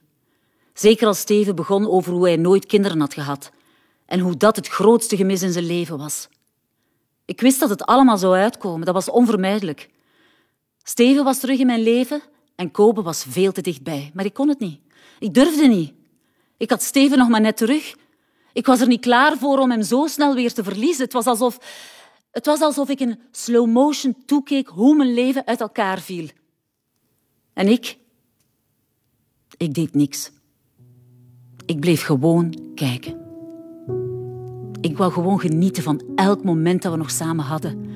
Zeker 0.75 1.07
als 1.07 1.19
Steven 1.19 1.55
begon 1.55 1.91
over 1.91 2.13
hoe 2.13 2.25
hij 2.25 2.37
nooit 2.37 2.67
kinderen 2.67 3.01
had 3.01 3.15
gehad 3.15 3.51
en 4.07 4.21
hoe 4.21 4.37
dat 4.37 4.57
het 4.57 4.69
grootste 4.69 5.17
gemis 5.17 5.43
in 5.43 5.53
zijn 5.53 5.67
leven 5.67 5.99
was. 5.99 6.29
Ik 7.25 7.41
wist 7.41 7.61
dat 7.61 7.69
het 7.69 7.85
allemaal 7.85 8.19
zou 8.19 8.35
uitkomen, 8.35 8.87
dat 8.87 8.95
was 8.95 9.11
onvermijdelijk. 9.11 9.89
Steven 10.83 11.25
was 11.25 11.41
terug 11.41 11.59
in 11.59 11.67
mijn 11.67 11.83
leven 11.83 12.23
en 12.57 12.71
Kobe 12.71 13.03
was 13.03 13.25
veel 13.29 13.53
te 13.53 13.61
dichtbij, 13.61 14.11
maar 14.15 14.25
ik 14.25 14.35
kon 14.35 14.49
het 14.49 14.59
niet. 14.59 14.81
Ik 15.19 15.35
durfde 15.35 15.67
niet. 15.67 15.93
Ik 16.57 16.71
had 16.71 16.83
Steven 16.83 17.19
nog 17.19 17.29
maar 17.29 17.41
net 17.41 17.57
terug. 17.57 17.95
Ik 18.53 18.67
was 18.67 18.81
er 18.81 18.87
niet 18.87 19.01
klaar 19.01 19.37
voor 19.39 19.59
om 19.59 19.71
hem 19.71 19.83
zo 19.83 20.07
snel 20.07 20.35
weer 20.35 20.53
te 20.53 20.65
verliezen. 20.65 21.05
Het 21.05 21.13
was 21.13 21.27
alsof, 21.27 21.59
het 22.35 22.47
was 22.47 22.61
alsof 22.61 22.89
ik 22.89 23.01
in 23.01 23.19
slow 23.31 23.67
motion 23.67 24.17
toekeek 24.27 24.69
hoe 24.69 24.97
mijn 24.97 25.15
leven 25.15 25.47
uit 25.47 25.61
elkaar 25.61 26.01
viel. 26.01 26.29
En 27.53 27.69
ik? 27.69 27.99
Ik 29.57 29.75
deed 29.75 29.95
niks. 29.95 30.31
Ik 31.67 31.81
bleef 31.81 32.03
gewoon 32.03 32.73
kijken. 32.75 33.23
Ik 34.81 34.97
wou 34.97 35.13
gewoon 35.13 35.41
genieten 35.41 35.83
van 35.83 36.03
elk 36.15 36.45
moment 36.45 36.83
dat 36.83 36.93
we 36.93 36.99
nog 36.99 37.11
samen 37.11 37.45
hadden. 37.45 37.87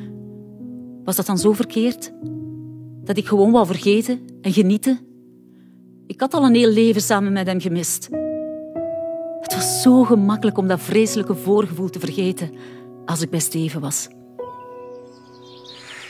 Was 1.05 1.17
dat 1.17 1.27
dan 1.27 1.39
zo 1.39 1.53
verkeerd? 1.53 2.13
Dat 3.05 3.17
ik 3.17 3.27
gewoon 3.27 3.53
wou 3.53 3.67
vergeten 3.67 4.21
en 4.41 4.53
genieten? 4.53 5.01
Ik 6.07 6.21
had 6.21 6.35
al 6.35 6.45
een 6.45 6.55
heel 6.55 6.71
leven 6.71 7.01
samen 7.03 7.33
met 7.33 7.47
hem 7.47 7.61
gemist. 7.61 8.09
Het 9.41 9.55
was 9.55 9.83
zo 9.83 10.05
gemakkelijk 10.05 10.59
om 10.59 10.69
dat 10.69 10.81
vreselijke 10.81 11.35
voorgevoel 11.35 11.89
te 11.89 12.01
vergeten 12.01 12.51
als 13.05 13.21
ik 13.21 13.31
bij 13.31 13.41
Steven 13.41 13.81
was. 13.81 14.09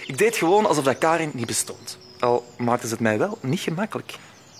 Ik 0.08 0.18
deed 0.18 0.36
gewoon 0.36 0.66
alsof 0.66 0.84
dat 0.84 0.98
Karin 0.98 1.30
niet 1.34 1.46
bestond. 1.46 1.98
Al 2.20 2.46
maakte 2.56 2.86
ze 2.86 2.92
het 2.92 3.02
mij 3.02 3.18
wel 3.18 3.38
niet 3.40 3.60
gemakkelijk. 3.60 4.14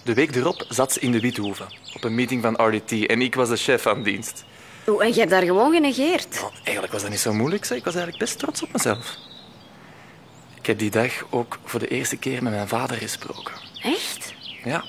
De 0.05 0.15
week 0.15 0.35
erop 0.35 0.65
zat 0.69 0.93
ze 0.93 1.01
in 1.01 1.13
de 1.13 1.21
Withoeve, 1.21 1.65
op 1.95 2.05
een 2.05 2.15
meeting 2.15 2.43
van 2.43 2.67
RDT, 2.67 3.07
en 3.07 3.23
ik 3.23 3.35
was 3.35 3.49
de 3.49 3.57
chef 3.57 3.87
aan 3.87 4.03
dienst. 4.03 4.45
Oeh, 4.87 5.05
en 5.05 5.09
je 5.13 5.19
hebt 5.19 5.31
daar 5.31 5.43
gewoon 5.43 5.73
genegeerd. 5.73 6.35
Nou, 6.41 6.53
eigenlijk 6.63 6.93
was 6.93 7.03
dat 7.03 7.11
niet 7.11 7.21
zo 7.21 7.33
moeilijk, 7.33 7.65
zeg. 7.65 7.79
ik 7.79 7.85
was 7.85 7.95
eigenlijk 7.95 8.25
best 8.25 8.39
trots 8.39 8.63
op 8.63 8.73
mezelf. 8.73 9.17
Ik 10.55 10.67
heb 10.67 10.79
die 10.79 10.91
dag 10.91 11.13
ook 11.31 11.59
voor 11.65 11.81
de 11.81 11.89
eerste 11.89 12.17
keer 12.17 12.43
met 12.43 12.53
mijn 12.53 12.69
vader 12.69 12.97
gesproken. 12.97 13.55
Echt? 13.83 14.35
Ja, 14.65 14.85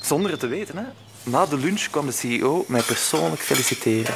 zonder 0.00 0.30
het 0.30 0.40
te 0.40 0.46
weten. 0.46 0.76
Hè. 0.76 0.84
Na 1.22 1.46
de 1.46 1.58
lunch 1.58 1.90
kwam 1.90 2.06
de 2.06 2.12
CEO 2.12 2.64
mij 2.68 2.82
persoonlijk 2.82 3.42
feliciteren. 3.42 4.14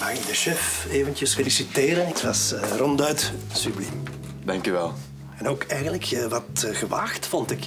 Mag 0.00 0.10
ik 0.10 0.26
de 0.26 0.34
chef 0.34 0.86
eventjes 0.90 1.34
feliciteren? 1.34 2.06
Het 2.06 2.22
was 2.22 2.52
eh, 2.52 2.76
ronduit 2.76 3.32
subliem. 3.52 4.15
Dank 4.46 4.66
u 4.66 4.72
wel. 4.72 4.92
En 5.38 5.48
ook 5.48 5.62
eigenlijk 5.62 6.04
eh, 6.04 6.26
wat 6.26 6.62
eh, 6.64 6.74
gewaagd, 6.74 7.26
vond 7.26 7.50
ik. 7.50 7.64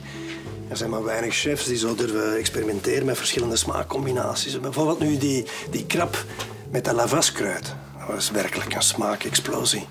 Er 0.69 0.77
zijn 0.77 0.89
maar 0.89 1.03
weinig 1.03 1.35
chefs 1.35 1.65
die 1.65 1.77
zo 1.77 1.95
durven 1.95 2.37
experimenteren 2.37 3.05
met 3.05 3.17
verschillende 3.17 3.55
smaakcombinaties. 3.55 4.59
Bijvoorbeeld 4.59 4.99
nu 4.99 5.17
die, 5.17 5.45
die 5.71 5.85
krab 5.85 6.25
met 6.71 6.85
dat 6.85 6.95
lavaskruid. 6.95 7.75
Dat 7.99 8.07
was 8.07 8.31
werkelijk 8.31 8.73
een 8.73 8.81
smaakexplosie. 8.81 9.87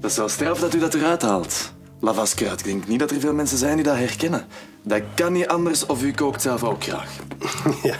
Dat 0.00 0.10
is 0.10 0.16
wel 0.16 0.28
straf 0.28 0.60
dat 0.60 0.74
u 0.74 0.78
dat 0.78 0.94
eruit 0.94 1.22
haalt. 1.22 1.72
Lavaskruid. 2.00 2.58
Ik 2.58 2.66
denk 2.66 2.86
niet 2.86 2.98
dat 2.98 3.10
er 3.10 3.20
veel 3.20 3.34
mensen 3.34 3.58
zijn 3.58 3.74
die 3.74 3.84
dat 3.84 3.96
herkennen. 3.96 4.46
Dat 4.82 5.02
kan 5.14 5.32
niet 5.32 5.46
anders 5.48 5.86
of 5.86 6.02
u 6.02 6.12
kookt 6.12 6.42
zelf 6.42 6.64
ook 6.64 6.82
graag. 6.82 7.10
ja, 7.82 7.96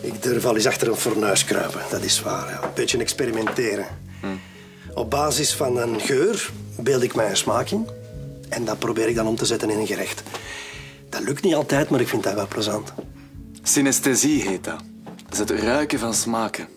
ik 0.00 0.22
durf 0.22 0.44
al 0.44 0.56
eens 0.56 0.66
achter 0.66 0.88
een 0.88 0.96
fornuis 0.96 1.44
kruipen, 1.44 1.80
dat 1.90 2.02
is 2.02 2.22
waar. 2.22 2.48
ja. 2.48 2.62
Een 2.62 2.74
beetje 2.74 2.98
experimenteren. 2.98 3.86
Op 4.94 5.10
basis 5.10 5.54
van 5.54 5.78
een 5.78 6.00
geur 6.00 6.50
beeld 6.82 7.02
ik 7.02 7.14
mij 7.14 7.30
een 7.30 7.36
smaak 7.36 7.70
in. 7.70 7.88
En 8.48 8.64
dat 8.64 8.78
probeer 8.78 9.08
ik 9.08 9.14
dan 9.14 9.26
om 9.26 9.36
te 9.36 9.44
zetten 9.44 9.70
in 9.70 9.78
een 9.78 9.86
gerecht. 9.86 10.22
Dat 11.08 11.22
lukt 11.22 11.42
niet 11.42 11.54
altijd, 11.54 11.90
maar 11.90 12.00
ik 12.00 12.08
vind 12.08 12.22
dat 12.22 12.34
wel 12.34 12.48
plezant. 12.48 12.92
Synesthesie 13.62 14.42
heet 14.42 14.64
dat. 14.64 14.80
Dat 15.04 15.32
is 15.32 15.38
het 15.38 15.50
ruiken 15.50 15.98
van 15.98 16.14
smaken. 16.14 16.68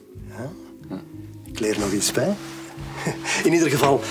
Ik 1.46 1.60
leer 1.60 1.80
nog 1.80 1.92
iets 1.92 2.12
bij. 2.12 2.36
In 3.44 3.54
ieder 3.54 3.70
geval, 3.70 4.02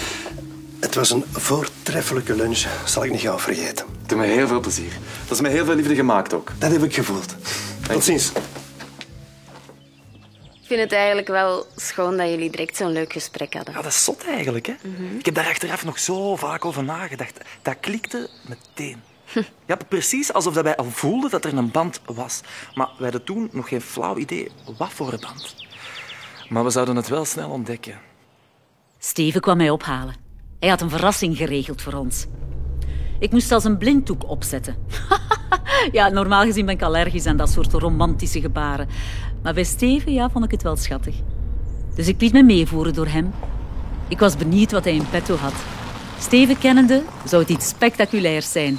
het 0.81 0.94
was 0.94 1.11
een 1.11 1.24
voortreffelijke 1.33 2.35
lunch. 2.35 2.64
Zal 2.85 3.05
ik 3.05 3.11
niet 3.11 3.20
gauw 3.20 3.38
vergeten. 3.38 3.87
Doe 4.07 4.18
me 4.18 4.26
heel 4.26 4.46
veel 4.46 4.61
plezier. 4.61 4.92
Dat 5.22 5.37
is 5.37 5.40
met 5.40 5.52
heel 5.52 5.64
veel 5.64 5.74
liefde 5.74 5.94
gemaakt 5.94 6.33
ook. 6.33 6.52
Dat 6.59 6.70
heb 6.70 6.83
ik 6.83 6.94
gevoeld. 6.94 7.35
Tot 7.88 8.05
ziens. 8.05 8.33
Ik 10.72 10.78
vind 10.78 10.90
het 10.90 10.98
eigenlijk 10.98 11.28
wel 11.28 11.66
schoon 11.76 12.16
dat 12.16 12.28
jullie 12.28 12.50
direct 12.50 12.76
zo'n 12.76 12.92
leuk 12.92 13.12
gesprek 13.12 13.54
hadden. 13.54 13.74
Ja, 13.74 13.82
dat 13.82 13.92
is 13.92 14.04
zot 14.04 14.26
eigenlijk. 14.26 14.66
Hè? 14.66 14.72
Ik 15.18 15.24
heb 15.24 15.35
daar 15.35 15.46
achteraf 15.46 15.85
nog 15.85 15.98
zo 15.98 16.37
vaak 16.37 16.64
over 16.64 16.85
nagedacht. 16.85 17.40
Dat 17.62 17.76
klikte 17.80 18.28
meteen. 18.48 19.02
Ja, 19.66 19.76
precies 19.88 20.32
alsof 20.32 20.54
dat 20.54 20.64
wij 20.64 20.76
al 20.76 20.85
voelden 20.85 21.30
dat 21.30 21.44
er 21.44 21.56
een 21.56 21.70
band 21.70 22.00
was. 22.04 22.40
Maar 22.74 22.87
wij 22.87 23.02
hadden 23.02 23.24
toen 23.24 23.48
nog 23.52 23.68
geen 23.68 23.80
flauw 23.80 24.16
idee 24.16 24.50
wat 24.78 24.92
voor 24.92 25.12
een 25.12 25.20
band. 25.20 25.54
Maar 26.48 26.64
we 26.64 26.70
zouden 26.70 26.96
het 26.96 27.08
wel 27.08 27.24
snel 27.24 27.50
ontdekken. 27.50 28.00
Steven 28.98 29.40
kwam 29.40 29.56
mij 29.56 29.70
ophalen. 29.70 30.14
Hij 30.61 30.68
had 30.68 30.80
een 30.80 30.90
verrassing 30.90 31.37
geregeld 31.37 31.82
voor 31.82 31.94
ons. 31.94 32.26
Ik 33.18 33.32
moest 33.32 33.48
zelfs 33.48 33.64
een 33.64 33.78
blinddoek 33.78 34.28
opzetten. 34.28 34.76
ja, 35.92 36.08
normaal 36.08 36.44
gezien 36.44 36.66
ben 36.66 36.74
ik 36.74 36.82
allergisch 36.82 37.26
aan 37.26 37.37
dat 37.37 37.50
soort 37.50 37.72
romantische 37.72 38.40
gebaren. 38.40 38.88
Maar 39.42 39.55
bij 39.55 39.64
Steven 39.64 40.12
ja, 40.12 40.31
vond 40.31 40.44
ik 40.44 40.50
het 40.50 40.62
wel 40.62 40.76
schattig. 40.76 41.14
Dus 41.94 42.09
ik 42.09 42.20
liet 42.20 42.33
me 42.33 42.42
meevoeren 42.42 42.94
door 42.94 43.07
hem. 43.07 43.35
Ik 44.09 44.18
was 44.18 44.37
benieuwd 44.37 44.72
wat 44.72 44.85
hij 44.85 44.94
in 44.94 45.09
petto 45.11 45.37
had. 45.37 45.55
Steven 46.20 46.59
kennende 46.59 47.02
zou 47.24 47.42
het 47.42 47.50
iets 47.50 47.68
spectaculairs 47.68 48.52
zijn. 48.52 48.78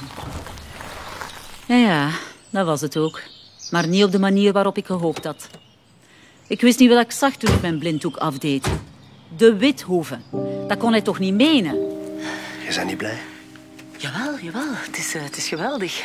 Ja, 1.65 1.76
ja, 1.76 2.10
dat 2.49 2.65
was 2.65 2.82
het 2.82 2.97
ook. 2.97 3.21
Maar 3.71 3.88
niet 3.88 4.04
op 4.04 4.12
de 4.12 4.19
manier 4.19 4.54
waarop 4.54 4.78
ik 4.78 4.86
gehoopt 4.86 5.26
had. 5.26 5.49
Ik 6.47 6.62
wist 6.62 6.80
niet 6.80 6.89
wat 6.89 7.04
ik 7.04 7.12
zag 7.12 7.36
toen 7.36 7.54
ik 7.54 7.62
mijn 7.62 7.80
blinddoek 7.80 8.17
afdeed. 8.17 8.67
De 9.38 9.56
Withoeve. 9.56 10.17
Dat 10.67 10.78
kon 10.78 10.91
hij 10.91 11.02
toch 11.02 11.19
niet 11.19 11.34
menen? 11.34 11.73
Je 12.67 12.73
bent 12.76 12.88
niet 12.88 12.97
blij? 12.97 13.17
Jawel, 13.97 14.39
jawel. 14.41 14.73
Het 14.73 14.97
is, 14.97 15.15
eh, 15.15 15.23
het 15.23 15.38
is 15.38 15.47
geweldig. 15.47 16.02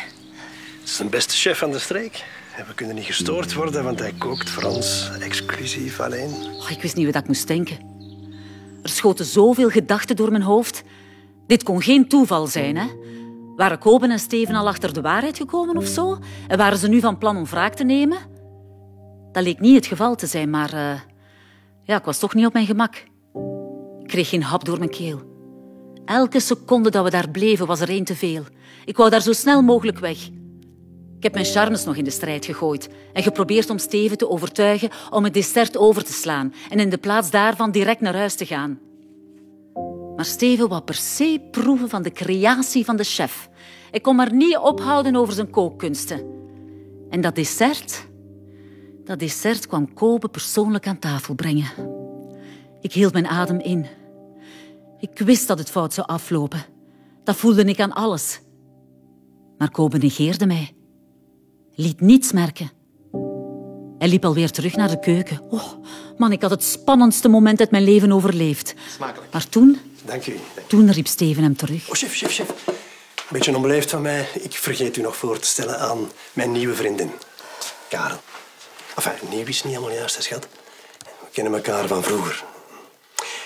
Het 0.81 0.88
is 0.88 0.97
de 0.97 1.05
beste 1.05 1.37
chef 1.37 1.59
van 1.59 1.71
de 1.71 1.79
streek. 1.79 2.25
We 2.66 2.75
kunnen 2.75 2.94
niet 2.94 3.05
gestoord 3.05 3.55
worden, 3.55 3.85
want 3.85 3.99
hij 3.99 4.12
kookt 4.18 4.51
voor 4.51 4.62
ons 4.62 5.11
exclusief 5.21 6.01
alleen. 6.01 6.31
Oh, 6.31 6.71
ik 6.71 6.83
wist 6.83 6.97
niet 6.97 7.07
wat 7.07 7.14
ik 7.14 7.27
moest 7.27 7.47
denken. 7.47 7.77
Er 8.83 8.88
schoten 8.88 9.25
zoveel 9.25 9.68
gedachten 9.68 10.16
door 10.16 10.31
mijn 10.31 10.42
hoofd. 10.42 10.83
Dit 11.47 11.62
kon 11.62 11.83
geen 11.83 12.09
toeval 12.09 12.47
zijn, 12.47 12.77
hè? 12.77 12.87
Waren 13.57 13.79
Koben 13.79 14.11
en 14.11 14.18
Steven 14.18 14.55
al 14.55 14.66
achter 14.66 14.92
de 14.92 15.01
waarheid 15.01 15.37
gekomen 15.37 15.77
of 15.77 15.87
zo? 15.87 16.18
En 16.49 16.59
waren 16.59 16.79
ze 16.79 16.88
nu 16.88 17.01
van 17.01 17.18
plan 17.18 17.37
om 17.37 17.47
wraak 17.47 17.75
te 17.75 17.85
nemen? 17.85 18.18
Dat 19.33 19.42
leek 19.42 19.61
niet 19.61 19.75
het 19.75 19.87
geval 19.87 20.14
te 20.14 20.27
zijn, 20.27 20.51
maar 20.51 20.73
eh, 20.73 21.01
ja, 21.83 21.97
ik 21.97 22.05
was 22.05 22.18
toch 22.18 22.35
niet 22.35 22.47
op 22.47 22.53
mijn 22.53 22.66
gemak. 22.66 22.94
Ik 24.01 24.09
kreeg 24.09 24.29
geen 24.29 24.42
hap 24.42 24.64
door 24.64 24.79
mijn 24.79 24.90
keel. 24.90 25.23
Elke 26.05 26.40
seconde 26.40 26.90
dat 26.90 27.05
we 27.05 27.11
daar 27.11 27.31
bleven 27.31 27.66
was 27.66 27.81
er 27.81 27.88
één 27.88 28.05
te 28.05 28.14
veel. 28.14 28.42
Ik 28.85 28.97
wou 28.97 29.11
daar 29.11 29.23
zo 29.23 29.33
snel 29.33 29.62
mogelijk 29.62 29.99
weg. 29.99 30.18
Ik 31.18 31.24
heb 31.24 31.33
mijn 31.33 31.46
charmes 31.46 31.85
nog 31.85 31.96
in 31.96 32.04
de 32.04 32.11
strijd 32.11 32.44
gegooid 32.44 32.88
en 33.12 33.22
geprobeerd 33.22 33.70
om 33.70 33.78
Steven 33.78 34.18
te 34.18 34.28
overtuigen 34.28 34.90
om 35.11 35.24
het 35.24 35.35
dessert 35.35 35.76
over 35.76 36.04
te 36.04 36.12
slaan 36.12 36.54
en 36.70 36.81
in 36.81 36.90
de 36.90 36.98
plaats 36.98 37.31
daarvan 37.31 37.70
direct 37.70 38.00
naar 38.00 38.16
huis 38.16 38.35
te 38.35 38.46
gaan. 38.46 38.78
Maar 40.16 40.24
Steven 40.24 40.68
wou 40.68 40.83
per 40.83 40.94
se 40.94 41.48
proeven 41.50 41.88
van 41.88 42.02
de 42.02 42.12
creatie 42.12 42.85
van 42.85 42.96
de 42.96 43.04
chef. 43.04 43.48
Ik 43.90 44.02
kon 44.02 44.16
maar 44.16 44.33
niet 44.33 44.57
ophouden 44.57 45.16
over 45.16 45.35
zijn 45.35 45.50
kookkunsten. 45.50 46.26
En 47.11 47.20
dat 47.20 47.35
dessert, 47.35 48.09
dat 49.04 49.18
dessert 49.18 49.66
kwam 49.66 49.94
Kobe 49.94 50.28
persoonlijk 50.28 50.87
aan 50.87 50.98
tafel 50.98 51.35
brengen. 51.35 51.70
Ik 52.81 52.92
hield 52.92 53.12
mijn 53.12 53.26
adem 53.26 53.61
in. 53.61 53.87
Ik 54.98 55.18
wist 55.18 55.46
dat 55.46 55.59
het 55.59 55.70
fout 55.70 55.94
zou 55.94 56.07
aflopen. 56.07 56.64
Dat 57.24 57.37
voelde 57.37 57.64
ik 57.64 57.81
aan 57.81 57.92
alles. 57.92 58.40
Maar 59.59 59.70
Kobe 59.70 59.98
negeerde 59.98 60.46
mij. 60.46 60.78
Liet 61.81 62.01
niets 62.01 62.33
merken. 62.33 62.71
Hij 63.99 64.09
liep 64.09 64.25
alweer 64.25 64.51
terug 64.51 64.77
naar 64.77 64.88
de 64.88 65.01
keuken. 65.01 65.41
Oh, 65.51 65.73
man, 66.17 66.33
ik 66.33 66.43
had 66.43 66.51
het 66.51 66.64
spannendste 66.64 67.29
moment 67.29 67.61
uit 67.61 67.71
mijn 67.71 67.83
leven 67.85 68.12
overleefd. 68.12 68.75
Smakelijk. 68.95 69.33
Maar 69.33 69.49
toen, 69.49 69.79
Dank 70.05 70.27
u. 70.27 70.38
toen 70.67 70.91
riep 70.91 71.07
Steven 71.07 71.43
hem 71.43 71.57
terug. 71.57 71.88
Oh, 71.88 71.95
chef, 71.95 72.14
chef, 72.17 72.33
chef. 72.33 72.49
Een 72.67 72.75
beetje 73.29 73.57
onbeleefd 73.57 73.91
van 73.91 74.03
mij. 74.03 74.29
Ik 74.35 74.53
vergeet 74.53 74.97
u 74.97 75.01
nog 75.01 75.17
voor 75.17 75.38
te 75.38 75.47
stellen 75.47 75.79
aan 75.79 76.11
mijn 76.33 76.53
nieuwe 76.53 76.75
vriendin, 76.75 77.11
Karen. 77.88 78.19
Enfin, 78.97 79.29
nieuw 79.31 79.47
is 79.47 79.62
niet 79.62 79.75
helemaal 79.75 79.95
juist, 79.97 80.23
schat. 80.23 80.49
We 81.21 81.27
kennen 81.33 81.55
elkaar 81.55 81.87
van 81.87 82.03
vroeger. 82.03 82.45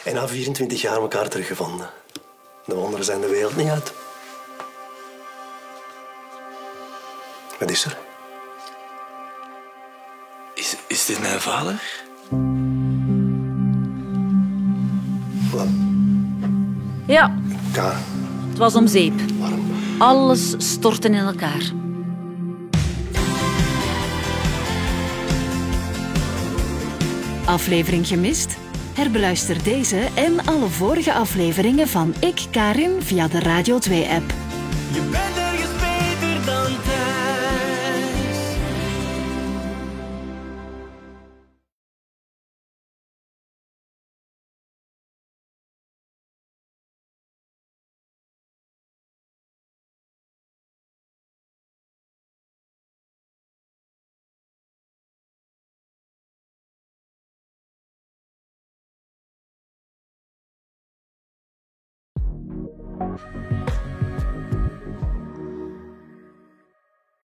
En 0.04 0.14
na 0.14 0.28
24 0.28 0.80
jaar 0.80 0.96
elkaar 0.96 1.28
teruggevonden. 1.28 1.90
De 2.66 2.74
wonderen 2.74 3.04
zijn 3.04 3.20
de 3.20 3.28
wereld 3.28 3.56
niet 3.56 3.68
uit. 3.68 3.92
Wat 7.58 7.70
is 7.70 7.84
er? 7.84 7.98
Is, 10.62 10.76
is 10.86 11.06
dit 11.06 11.20
mijn 11.20 11.40
vader? 11.40 11.82
Wat? 15.50 15.66
Ja, 17.06 17.34
Ka, 17.72 17.96
het 18.48 18.58
was 18.58 18.74
om 18.74 18.86
zeep. 18.86 19.12
waarom? 19.38 19.70
Alles 19.98 20.54
stortte 20.58 21.08
in 21.08 21.14
elkaar. 21.14 21.72
Aflevering 27.44 28.06
gemist? 28.06 28.56
Herbeluister 28.94 29.62
deze 29.62 30.08
en 30.14 30.46
alle 30.46 30.68
vorige 30.68 31.12
afleveringen 31.12 31.88
van 31.88 32.14
Ik 32.20 32.46
Karin 32.50 33.02
via 33.02 33.28
de 33.28 33.40
Radio 33.40 33.78
2-app. 33.88 34.32